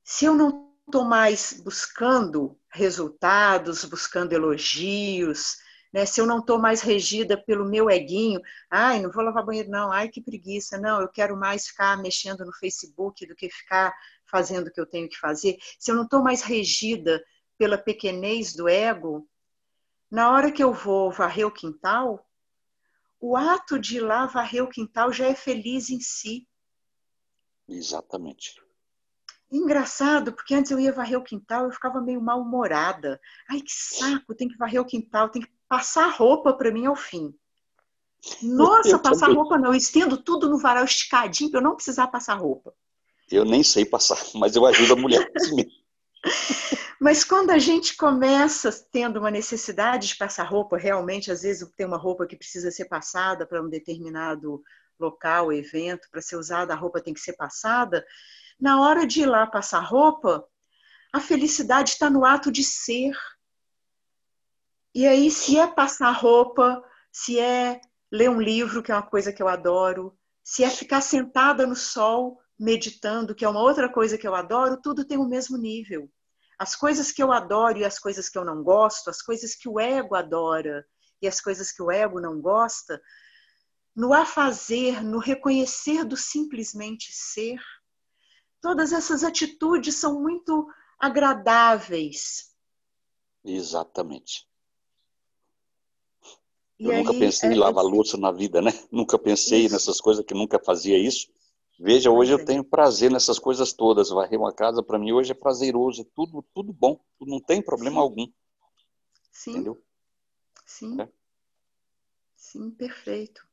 [0.04, 5.58] Se eu não estou mais buscando resultados, buscando elogios,
[5.94, 6.06] né?
[6.06, 9.92] se eu não estou mais regida pelo meu eguinho, ai, não vou lavar banheiro, não,
[9.92, 13.94] ai, que preguiça, não, eu quero mais ficar mexendo no Facebook do que ficar
[14.26, 15.58] fazendo o que eu tenho que fazer.
[15.78, 17.24] Se eu não estou mais regida
[17.58, 19.28] pela pequenez do ego,
[20.10, 22.26] na hora que eu vou varrer o quintal,
[23.20, 26.48] o ato de ir lá varrer o quintal já é feliz em si.
[27.68, 28.56] Exatamente.
[29.52, 33.20] Engraçado, porque antes eu ia varrer o quintal, eu ficava meio mal-humorada.
[33.50, 36.96] Ai, que saco, tem que varrer o quintal, tem que passar roupa para mim ao
[36.96, 37.34] fim.
[38.42, 39.38] Nossa, eu passar também.
[39.38, 42.74] roupa não, eu estendo tudo no varal esticadinho para eu não precisar passar roupa.
[43.32, 45.32] Eu nem sei passar, mas eu ajudo a mulher
[47.00, 51.86] Mas quando a gente começa tendo uma necessidade de passar roupa, realmente, às vezes tem
[51.86, 54.62] uma roupa que precisa ser passada para um determinado
[55.00, 58.06] local, evento, para ser usada, a roupa tem que ser passada.
[58.60, 60.46] Na hora de ir lá passar roupa,
[61.14, 63.16] a felicidade está no ato de ser.
[64.94, 67.80] E aí, se é passar roupa, se é
[68.12, 71.78] ler um livro, que é uma coisa que eu adoro, se é ficar sentada no
[71.78, 76.12] sol meditando, que é uma outra coisa que eu adoro, tudo tem o mesmo nível.
[76.60, 79.70] As coisas que eu adoro e as coisas que eu não gosto, as coisas que
[79.70, 80.86] o ego adora
[81.22, 83.02] e as coisas que o ego não gosta,
[83.96, 87.60] no afazer, no reconhecer do simplesmente ser,
[88.62, 90.68] todas essas atitudes são muito
[91.00, 92.54] agradáveis.
[93.44, 94.48] Exatamente.
[96.78, 98.72] Eu nunca pensei é, em lavar é, louça na vida, né?
[98.90, 99.74] Nunca pensei isso.
[99.74, 101.30] nessas coisas que nunca fazia isso.
[101.82, 104.10] Veja, hoje eu tenho prazer nessas coisas todas.
[104.10, 108.02] Varrer uma casa para mim hoje é prazeroso, tudo, tudo bom, não tem problema Sim.
[108.02, 108.28] algum.
[109.32, 109.52] Sim.
[109.52, 109.86] Entendeu?
[110.66, 111.02] Sim.
[111.02, 111.10] É.
[112.36, 113.48] Sim, perfeito.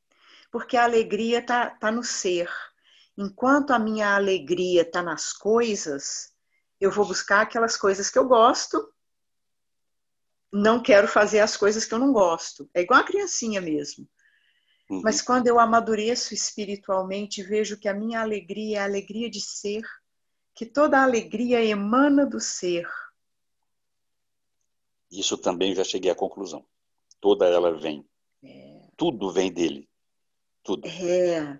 [0.51, 2.49] Porque a alegria tá, tá no ser.
[3.17, 6.33] Enquanto a minha alegria tá nas coisas,
[6.81, 8.93] eu vou buscar aquelas coisas que eu gosto.
[10.51, 12.69] Não quero fazer as coisas que eu não gosto.
[12.73, 14.05] É igual a criancinha mesmo.
[14.89, 15.01] Uhum.
[15.03, 19.83] Mas quando eu amadureço espiritualmente, vejo que a minha alegria é a alegria de ser,
[20.55, 22.87] que toda a alegria emana do ser.
[25.11, 26.65] Isso também já cheguei à conclusão.
[27.19, 28.05] Toda ela vem.
[28.43, 28.87] É.
[28.95, 29.89] tudo vem dele.
[30.63, 30.87] Tudo.
[30.87, 31.59] É.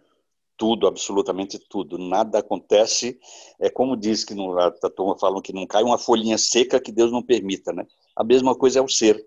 [0.55, 1.97] Tudo, absolutamente tudo.
[1.97, 3.19] Nada acontece.
[3.59, 6.91] É como diz que não, a turma falam que não cai uma folhinha seca que
[6.91, 7.86] Deus não permita, né?
[8.15, 9.23] A mesma coisa é o ser.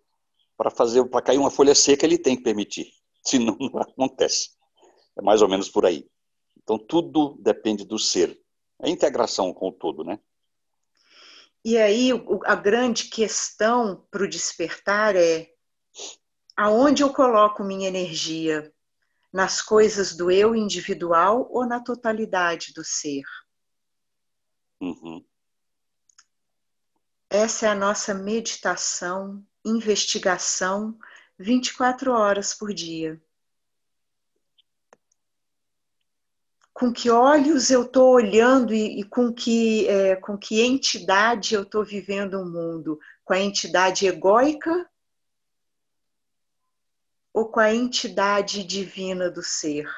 [0.56, 2.99] Para fazer, para cair uma folha seca, ele tem que permitir.
[3.22, 4.50] Senão não acontece.
[5.16, 6.08] É mais ou menos por aí.
[6.62, 8.38] Então tudo depende do ser.
[8.80, 10.18] É a integração com o todo, né?
[11.64, 12.10] E aí
[12.44, 15.50] a grande questão para o despertar é
[16.56, 18.72] aonde eu coloco minha energia?
[19.32, 23.22] Nas coisas do eu individual ou na totalidade do ser?
[24.80, 25.24] Uhum.
[27.28, 30.98] Essa é a nossa meditação, investigação,
[31.40, 33.20] 24 horas por dia.
[36.72, 41.62] Com que olhos eu estou olhando e, e, com, que, é, com que entidade eu
[41.62, 42.98] estou vivendo o mundo?
[43.24, 44.88] Com a entidade egóica
[47.32, 49.88] ou com a entidade divina do ser,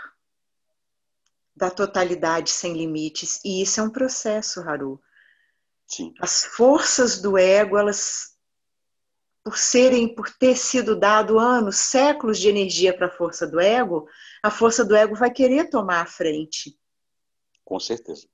[1.56, 3.40] da totalidade sem limites.
[3.44, 5.02] E isso é um processo, Haru.
[5.86, 6.14] Sim.
[6.20, 8.31] As forças do ego, elas,
[9.44, 14.08] por serem, por ter sido dado anos, séculos de energia para a força do ego,
[14.42, 16.78] a força do ego vai querer tomar a frente.
[17.64, 18.28] Com certeza.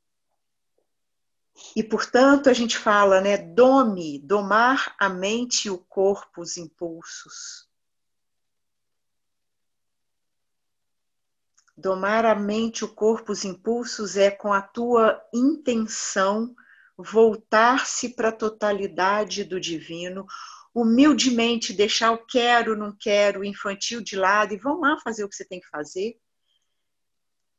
[1.74, 7.68] E, portanto, a gente fala, né, dome, domar a mente e o corpo, os impulsos.
[11.76, 16.54] Domar a mente, o corpo, os impulsos é com a tua intenção
[16.96, 20.26] voltar-se para a totalidade do divino,
[20.74, 25.28] humildemente deixar o quero, não quero, o infantil de lado e vão lá fazer o
[25.28, 26.18] que você tem que fazer.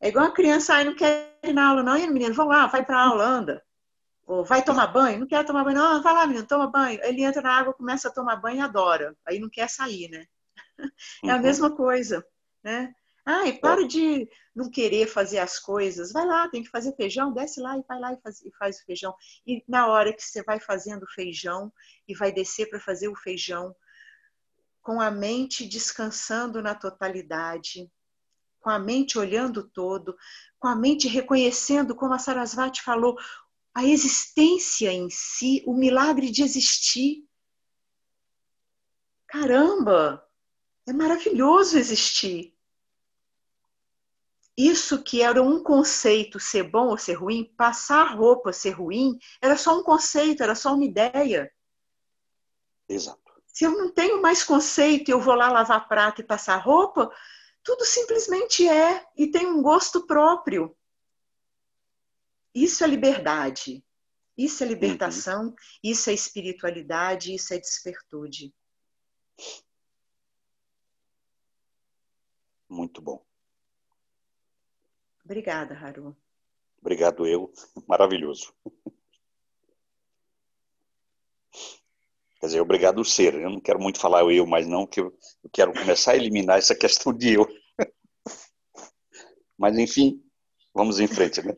[0.01, 2.67] É igual a criança, ai, não quer ir na aula, não, e menino, vão lá,
[2.67, 3.63] vai para a aula, anda.
[4.25, 6.99] Ou vai tomar banho, não quer tomar banho, não, vai lá, menino, toma banho.
[7.03, 9.15] Ele entra na água, começa a tomar banho e adora.
[9.25, 10.25] Aí não quer sair, né?
[11.25, 11.41] É a uhum.
[11.41, 12.25] mesma coisa,
[12.63, 12.93] né?
[13.31, 16.11] Ai, para de não querer fazer as coisas.
[16.11, 18.79] Vai lá, tem que fazer feijão, desce lá e vai lá e faz, e faz
[18.79, 19.13] o feijão.
[19.45, 21.71] E na hora que você vai fazendo o feijão
[22.07, 23.75] e vai descer para fazer o feijão,
[24.81, 27.87] com a mente descansando na totalidade,
[28.61, 30.17] com a mente olhando todo,
[30.57, 33.15] com a mente reconhecendo, como a Sarasvati falou,
[33.75, 37.27] a existência em si, o milagre de existir.
[39.27, 40.27] Caramba,
[40.87, 42.57] é maravilhoso existir
[44.67, 49.55] isso que era um conceito ser bom ou ser ruim, passar roupa ser ruim, era
[49.55, 51.49] só um conceito, era só uma ideia.
[52.89, 53.21] Exato.
[53.47, 57.09] Se eu não tenho mais conceito e eu vou lá lavar prato e passar roupa,
[57.63, 60.75] tudo simplesmente é e tem um gosto próprio.
[62.53, 63.81] Isso é liberdade.
[64.37, 65.55] Isso é libertação, uhum.
[65.83, 68.53] isso é espiritualidade, isso é despertude.
[72.69, 73.28] Muito bom.
[75.29, 76.17] Obrigada, Haru.
[76.81, 77.53] Obrigado eu.
[77.87, 78.51] Maravilhoso.
[82.39, 83.35] Quer dizer, obrigado ser.
[83.35, 86.57] Eu não quero muito falar eu, mas não que eu, eu quero começar a eliminar
[86.57, 87.47] essa questão de eu.
[89.55, 90.23] Mas enfim,
[90.73, 91.55] vamos em frente, né?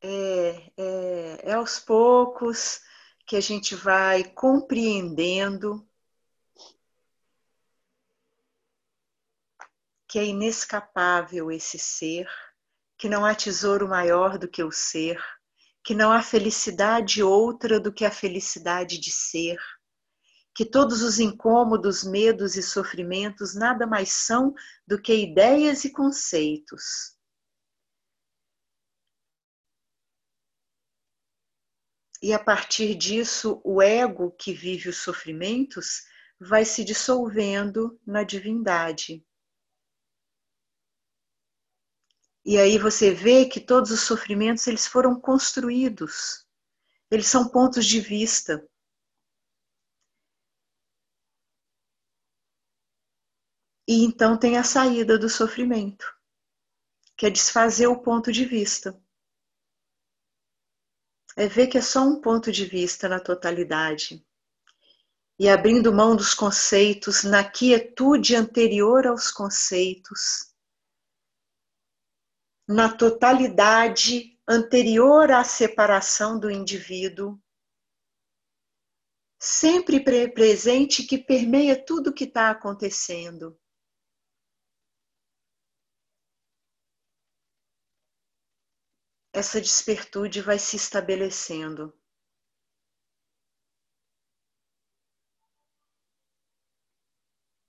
[0.00, 2.80] É, é, é aos poucos
[3.26, 5.87] que a gente vai compreendendo
[10.08, 12.26] que é inescapável esse ser,
[12.96, 15.22] que não há tesouro maior do que o ser,
[15.84, 19.58] que não há felicidade outra do que a felicidade de ser,
[20.54, 24.52] que todos os incômodos, medos e sofrimentos nada mais são
[24.86, 27.16] do que ideias e conceitos.
[32.20, 36.02] E a partir disso, o ego que vive os sofrimentos
[36.40, 39.24] vai se dissolvendo na divindade.
[42.50, 46.46] E aí você vê que todos os sofrimentos eles foram construídos.
[47.10, 48.66] Eles são pontos de vista.
[53.86, 56.06] E então tem a saída do sofrimento,
[57.18, 58.98] que é desfazer o ponto de vista.
[61.36, 64.26] É ver que é só um ponto de vista na totalidade.
[65.38, 70.47] E abrindo mão dos conceitos, na quietude anterior aos conceitos,
[72.68, 77.40] na totalidade anterior à separação do indivíduo,
[79.40, 83.58] sempre presente que permeia tudo o que está acontecendo.
[89.32, 91.97] Essa despertude vai se estabelecendo.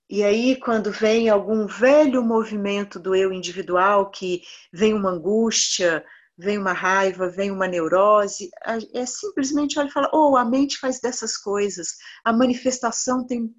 [0.10, 4.42] E aí, quando vem algum velho movimento do eu individual, que
[4.74, 6.04] vem uma angústia,
[6.36, 8.50] vem uma raiva, vem uma neurose,
[8.94, 13.54] é simplesmente olha e fala: oh, a mente faz dessas coisas, a manifestação tem,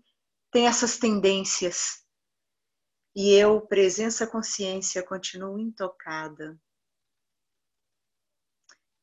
[0.50, 2.02] tem essas tendências.
[3.14, 6.58] E eu, presença consciência, continuo intocada.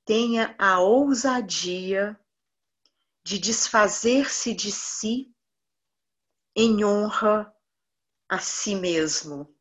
[0.06, 2.20] Tenha a ousadia
[3.24, 5.34] de desfazer-se de si
[6.60, 7.56] em honra
[8.28, 9.56] a si mesmo.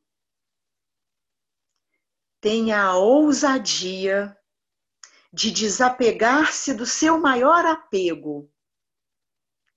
[2.40, 4.35] Tenha a ousadia
[5.31, 8.51] de desapegar-se do seu maior apego,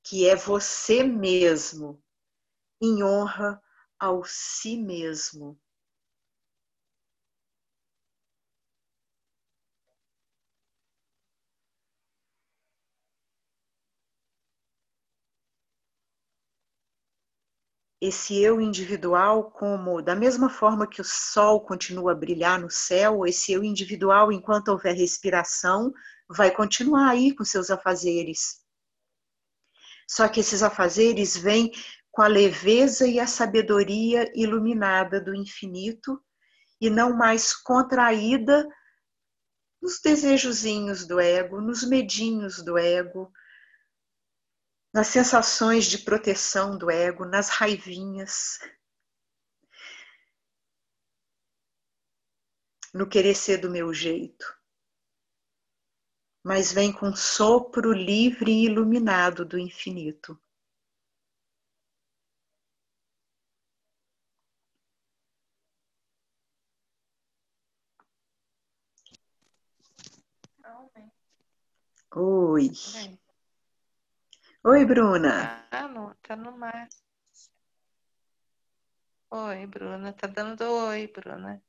[0.01, 2.01] que é você mesmo,
[2.81, 3.61] em honra
[3.99, 5.59] ao si mesmo.
[18.01, 23.25] Esse eu individual como da mesma forma que o sol continua a brilhar no céu,
[23.25, 25.93] esse eu individual enquanto houver respiração
[26.29, 28.61] vai continuar aí com seus afazeres.
[30.07, 31.71] Só que esses afazeres vêm
[32.11, 36.19] com a leveza e a sabedoria iluminada do infinito
[36.79, 38.67] e não mais contraída
[39.81, 43.31] nos desejozinhos do ego, nos medinhos do ego,
[44.93, 48.59] nas sensações de proteção do ego, nas raivinhas,
[52.93, 54.57] no querer ser do meu jeito.
[56.43, 60.39] Mas vem com sopro livre e iluminado do infinito.
[72.15, 72.71] Oi.
[72.93, 73.18] Bem.
[74.61, 75.65] Oi, Bruna.
[75.71, 76.89] Ah, não, tá no mar.
[79.31, 80.11] Oi, Bruna.
[80.11, 81.61] Tá dando oi, Bruna.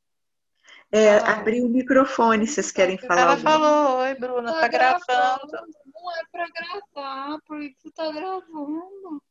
[0.90, 3.20] É, abri o microfone, vocês querem falar?
[3.20, 5.04] Ela falou, oi, Bruna, tá, tá gravando.
[5.06, 5.68] gravando.
[5.86, 9.22] Não é pra gravar, porque tu tá gravando.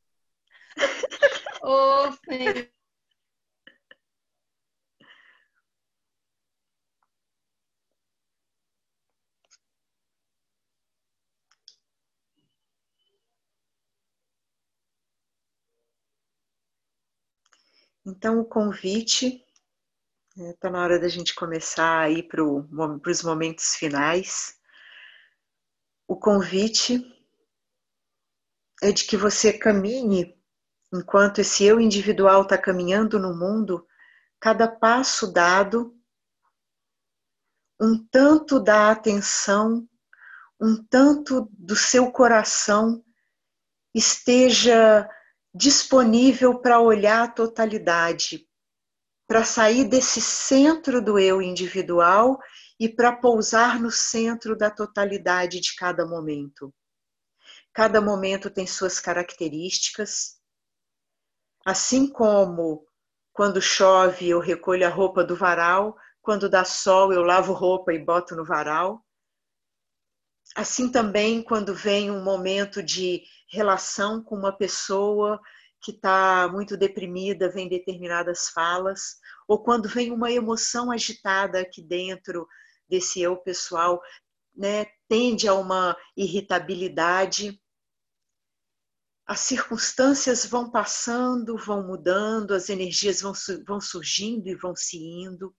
[1.61, 2.78] Ô, filho.
[18.09, 19.45] Então, o convite
[20.35, 24.57] está é, na hora da gente começar a ir para os momentos finais.
[26.07, 27.05] O convite
[28.81, 30.35] é de que você caminhe,
[30.91, 33.87] enquanto esse eu individual está caminhando no mundo,
[34.39, 35.95] cada passo dado,
[37.79, 39.87] um tanto da atenção,
[40.59, 43.05] um tanto do seu coração
[43.93, 45.07] esteja
[45.53, 48.47] disponível para olhar a totalidade,
[49.27, 52.39] para sair desse centro do eu individual
[52.79, 56.73] e para pousar no centro da totalidade de cada momento.
[57.73, 60.39] Cada momento tem suas características.
[61.65, 62.85] Assim como
[63.31, 67.99] quando chove eu recolho a roupa do varal, quando dá sol eu lavo roupa e
[67.99, 69.05] boto no varal.
[70.55, 75.39] Assim também quando vem um momento de relação com uma pessoa
[75.81, 79.17] que está muito deprimida, vem determinadas falas,
[79.47, 82.47] ou quando vem uma emoção agitada aqui dentro
[82.87, 84.01] desse eu pessoal,
[84.55, 87.59] né, tende a uma irritabilidade.
[89.25, 93.33] As circunstâncias vão passando, vão mudando, as energias vão,
[93.65, 95.55] vão surgindo e vão se indo.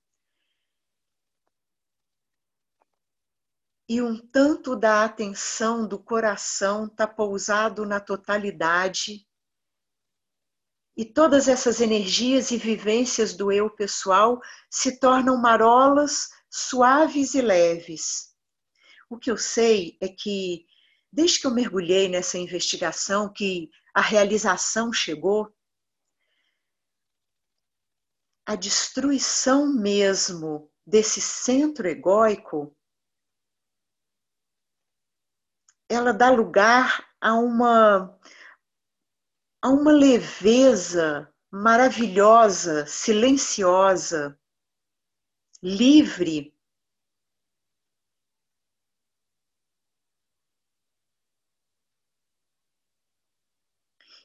[3.91, 9.27] E um tanto da atenção do coração está pousado na totalidade.
[10.97, 14.41] E todas essas energias e vivências do eu pessoal
[14.71, 18.33] se tornam marolas suaves e leves.
[19.09, 20.67] O que eu sei é que,
[21.13, 25.53] desde que eu mergulhei nessa investigação, que a realização chegou,
[28.47, 32.73] a destruição mesmo desse centro egóico
[35.91, 38.17] ela dá lugar a uma
[39.63, 44.39] a uma leveza maravilhosa, silenciosa,
[45.63, 46.55] livre.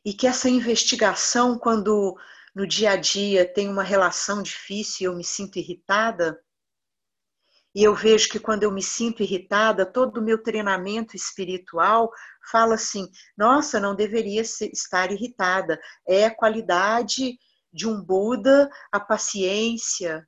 [0.05, 2.15] E que essa investigação, quando
[2.53, 6.41] no dia a dia tem uma relação difícil e eu me sinto irritada,
[7.75, 12.09] E eu vejo que quando eu me sinto irritada, todo o meu treinamento espiritual
[12.49, 13.05] fala assim:
[13.37, 15.77] nossa, não deveria estar irritada.
[16.07, 17.37] É a qualidade
[17.73, 20.25] de um Buda, a paciência.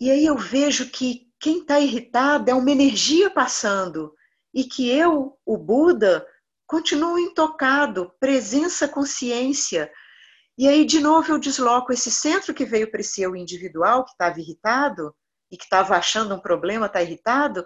[0.00, 4.14] E aí eu vejo que quem está irritado é uma energia passando
[4.52, 6.26] e que eu, o Buda,
[6.66, 9.92] continuo intocado, presença, consciência.
[10.56, 14.12] E aí, de novo, eu desloco esse centro que veio para esse eu individual, que
[14.12, 15.14] estava irritado
[15.54, 17.64] e que estava achando um problema, está irritado,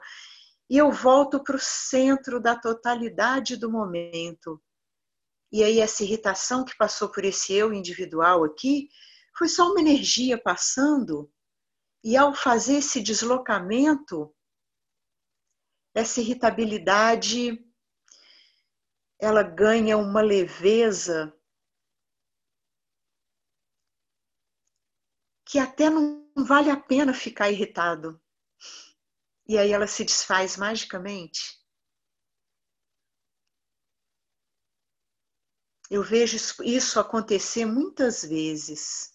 [0.69, 4.63] e eu volto para o centro da totalidade do momento.
[5.51, 8.91] E aí, essa irritação que passou por esse eu individual aqui
[9.37, 11.33] foi só uma energia passando,
[12.05, 14.35] e ao fazer esse deslocamento,
[15.95, 17.65] essa irritabilidade
[19.19, 21.35] ela ganha uma leveza
[25.47, 28.21] que até não vale a pena ficar irritado.
[29.49, 31.59] E aí ela se desfaz magicamente.
[35.91, 39.13] Eu vejo isso acontecer muitas vezes.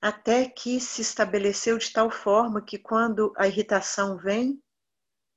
[0.00, 4.62] Até que se estabeleceu de tal forma que quando a irritação vem,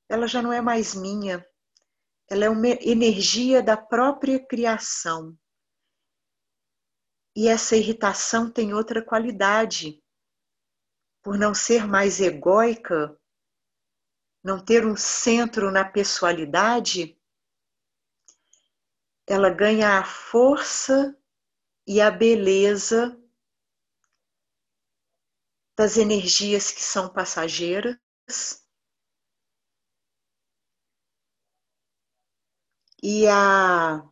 [0.09, 1.45] ela já não é mais minha,
[2.29, 5.37] ela é uma energia da própria criação.
[7.35, 10.03] E essa irritação tem outra qualidade.
[11.23, 13.19] Por não ser mais egóica,
[14.43, 17.19] não ter um centro na pessoalidade,
[19.27, 21.17] ela ganha a força
[21.85, 23.19] e a beleza
[25.75, 27.97] das energias que são passageiras
[33.01, 34.03] e, a,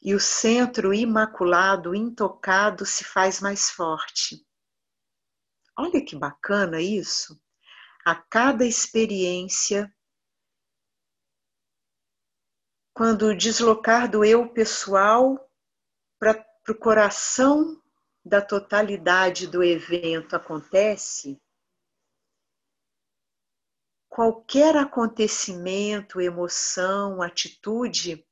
[0.00, 4.46] e o centro imaculado, intocado, se faz mais forte.
[5.78, 7.40] Olha que bacana isso!
[8.04, 9.92] A cada experiência,
[12.94, 15.50] quando deslocar do eu pessoal
[16.18, 17.82] para o coração
[18.24, 21.40] da totalidade do evento acontece,
[24.08, 28.25] qualquer acontecimento, emoção, atitude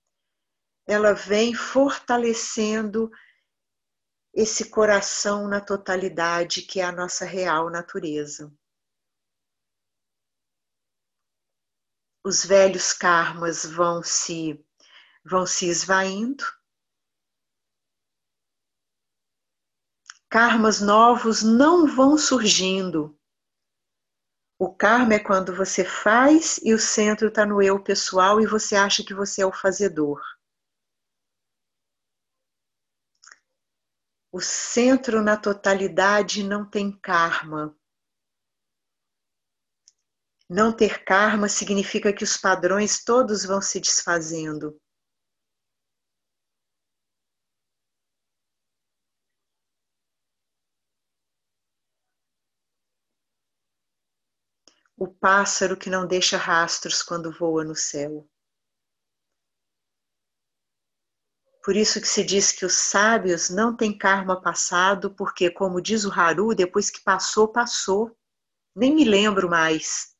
[0.86, 3.10] ela vem fortalecendo
[4.32, 8.52] esse coração na totalidade que é a nossa real natureza.
[12.24, 14.64] Os velhos karmas vão se
[15.24, 16.44] vão se esvaindo.
[20.28, 23.18] Karmas novos não vão surgindo.
[24.58, 28.74] O karma é quando você faz e o centro está no eu pessoal e você
[28.74, 30.20] acha que você é o fazedor.
[34.34, 37.72] O centro na totalidade não tem karma.
[40.50, 44.76] Não ter karma significa que os padrões todos vão se desfazendo.
[54.96, 58.28] O pássaro que não deixa rastros quando voa no céu.
[61.64, 66.04] Por isso que se diz que os sábios não têm karma passado, porque, como diz
[66.04, 68.14] o Haru, depois que passou, passou.
[68.76, 70.14] Nem me lembro mais.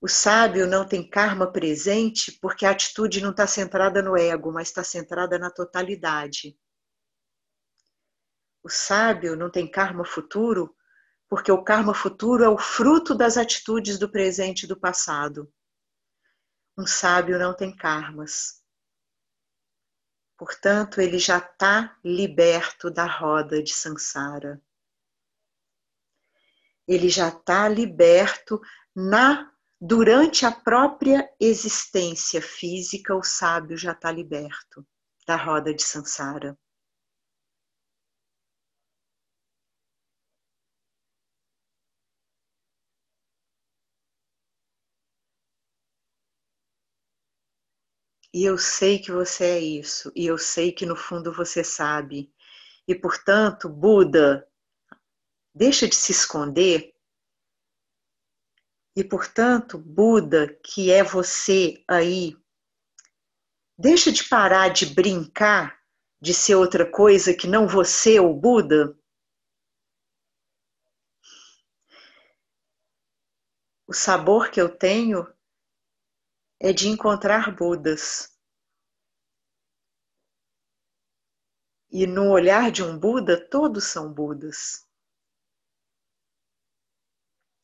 [0.00, 4.68] O sábio não tem karma presente porque a atitude não está centrada no ego, mas
[4.68, 6.56] está centrada na totalidade.
[8.62, 10.76] O sábio não tem karma futuro
[11.28, 15.52] porque o karma futuro é o fruto das atitudes do presente e do passado.
[16.78, 18.59] Um sábio não tem karmas
[20.40, 24.58] Portanto, ele já está liberto da roda de Sansara.
[26.88, 28.58] Ele já está liberto
[28.96, 34.82] na durante a própria existência física, o sábio já está liberto
[35.26, 36.58] da roda de Sansara.
[48.32, 52.32] E eu sei que você é isso, e eu sei que no fundo você sabe.
[52.86, 54.48] E portanto, Buda,
[55.52, 56.94] deixa de se esconder.
[58.96, 62.36] E portanto, Buda, que é você aí,
[63.76, 65.80] deixa de parar de brincar
[66.20, 68.96] de ser outra coisa que não você, o Buda.
[73.88, 75.26] O sabor que eu tenho
[76.60, 78.28] é de encontrar Budas.
[81.90, 84.86] E no olhar de um Buda, todos são Budas.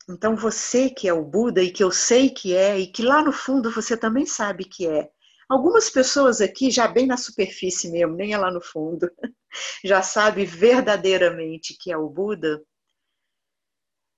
[0.08, 3.22] Então você que é o Buda e que eu sei que é, e que lá
[3.22, 5.10] no fundo você também sabe que é.
[5.48, 9.08] Algumas pessoas aqui, já bem na superfície mesmo, nem é lá no fundo,
[9.84, 12.64] já sabe verdadeiramente que é o Buda.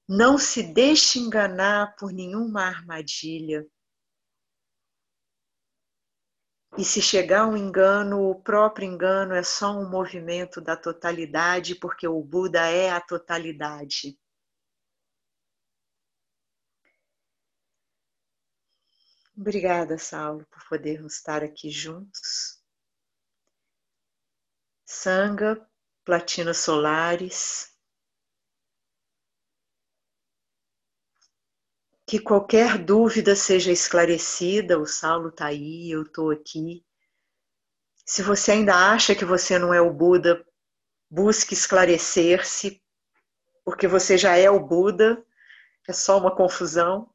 [0.09, 3.66] Não se deixe enganar por nenhuma armadilha.
[6.77, 12.07] E se chegar um engano, o próprio engano é só um movimento da totalidade, porque
[12.07, 14.19] o Buda é a totalidade.
[19.36, 22.61] Obrigada, Saulo, por podermos estar aqui juntos.
[24.85, 25.65] Sanga,
[26.05, 27.77] Platina Solares.
[32.09, 36.82] Que qualquer dúvida seja esclarecida, o Saulo está aí, eu estou aqui.
[38.06, 40.43] Se você ainda acha que você não é o Buda,
[41.10, 42.82] busque esclarecer-se,
[43.62, 45.22] porque você já é o Buda,
[45.86, 47.12] é só uma confusão.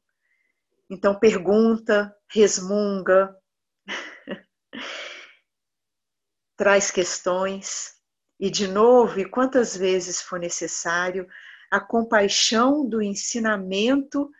[0.88, 3.36] Então pergunta, resmunga,
[6.56, 7.96] traz questões
[8.38, 11.26] e de novo, e quantas vezes for necessário,
[11.68, 14.30] a compaixão do ensinamento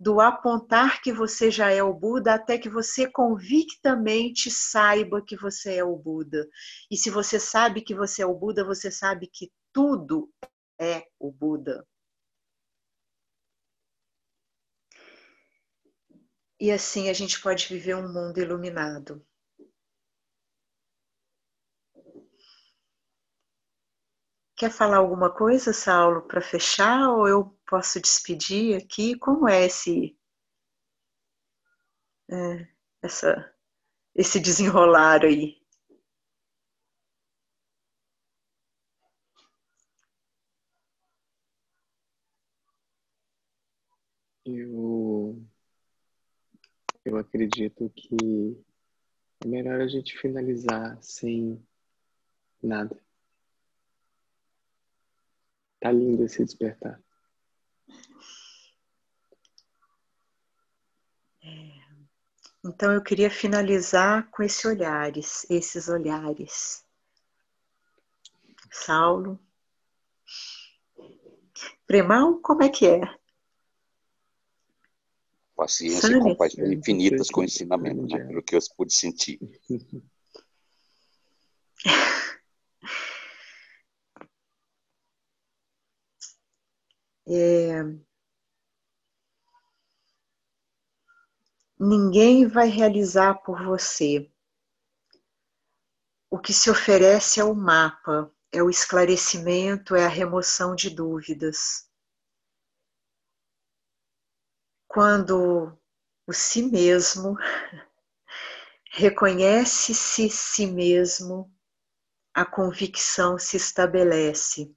[0.00, 5.74] do apontar que você já é o Buda até que você convictamente saiba que você
[5.76, 6.48] é o Buda.
[6.90, 10.32] E se você sabe que você é o Buda, você sabe que tudo
[10.80, 11.86] é o Buda.
[16.58, 19.22] E assim a gente pode viver um mundo iluminado.
[24.60, 27.08] Quer falar alguma coisa, Saulo, para fechar?
[27.08, 29.16] Ou eu posso despedir aqui?
[29.18, 30.14] Como é esse,
[32.30, 32.68] é,
[33.00, 33.54] essa,
[34.14, 35.56] esse desenrolar aí?
[44.44, 45.42] Eu
[47.02, 48.62] eu acredito que
[49.42, 51.66] é melhor a gente finalizar sem
[52.62, 53.02] nada.
[55.80, 57.00] Tá lindo esse despertar.
[61.42, 61.80] É.
[62.64, 66.84] Então eu queria finalizar com esses olhares, esses olhares.
[68.70, 69.40] Saulo.
[71.86, 73.20] Premal, como é que é?
[75.60, 78.24] paciência e compaixão infinitas com o ensinamento, né?
[78.24, 79.38] pelo que eu pude sentir.
[87.30, 87.82] É...
[91.78, 94.30] Ninguém vai realizar por você.
[96.28, 101.90] O que se oferece é o mapa, é o esclarecimento, é a remoção de dúvidas
[104.90, 105.72] quando
[106.26, 107.36] o si mesmo
[108.90, 111.48] reconhece-se si mesmo,
[112.34, 114.74] a convicção se estabelece.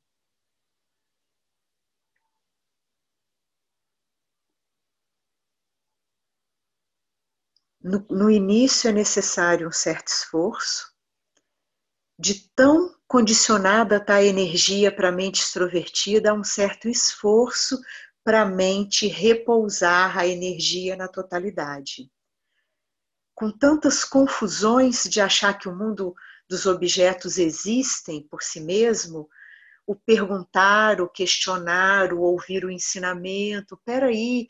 [7.84, 10.94] No, no, início é necessário um certo esforço,
[12.18, 17.78] de tão condicionada está a energia para a mente extrovertida, há um certo esforço
[18.24, 22.10] para a mente repousar a energia na totalidade.
[23.36, 26.16] Com tantas confusões de achar que o mundo
[26.48, 29.28] dos objetos existem por si mesmo,
[29.86, 34.48] o perguntar, o questionar, o ouvir o ensinamento, peraí,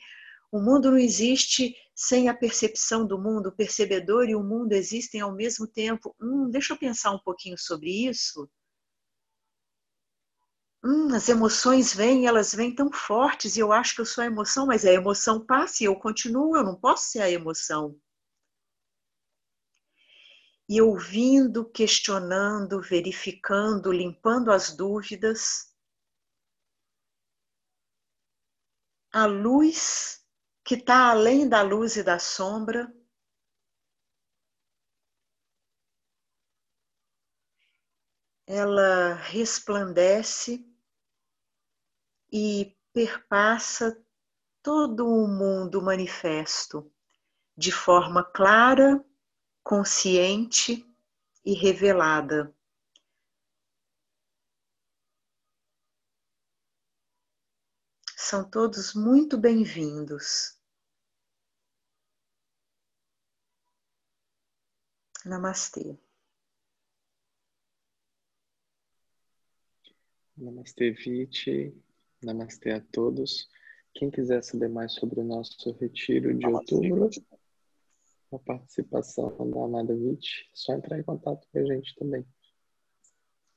[0.54, 5.20] o mundo não existe sem a percepção do mundo, o percebedor e o mundo existem
[5.20, 6.16] ao mesmo tempo.
[6.22, 8.48] Hum, deixa eu pensar um pouquinho sobre isso.
[10.84, 14.28] Hum, as emoções vêm, elas vêm tão fortes e eu acho que eu sou a
[14.28, 18.00] emoção, mas a emoção passa e eu continuo, eu não posso ser a emoção.
[20.70, 25.74] E ouvindo, questionando, verificando, limpando as dúvidas,
[29.12, 30.23] a luz
[30.64, 32.94] que está além da luz e da sombra,
[38.48, 40.66] ela resplandece
[42.32, 44.02] e perpassa
[44.62, 46.92] todo o mundo manifesto
[47.56, 49.04] de forma clara,
[49.64, 50.86] consciente
[51.46, 52.56] e revelada.
[58.26, 60.58] São todos muito bem-vindos.
[65.26, 66.00] Namastê.
[70.38, 71.76] Namastê, Viti.
[72.24, 73.50] Namastê a todos.
[73.94, 77.10] Quem quiser saber mais sobre o nosso retiro de outubro,
[78.32, 82.26] a participação da Amada Viti, é só entrar em contato com a gente também.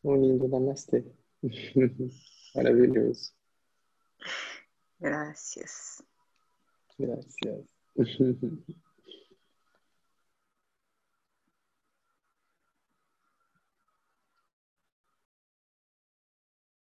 [0.03, 1.05] Um lindo Namastê.
[2.53, 3.33] Maravilhoso.
[4.99, 6.03] Gracias.
[6.99, 7.69] Gracias.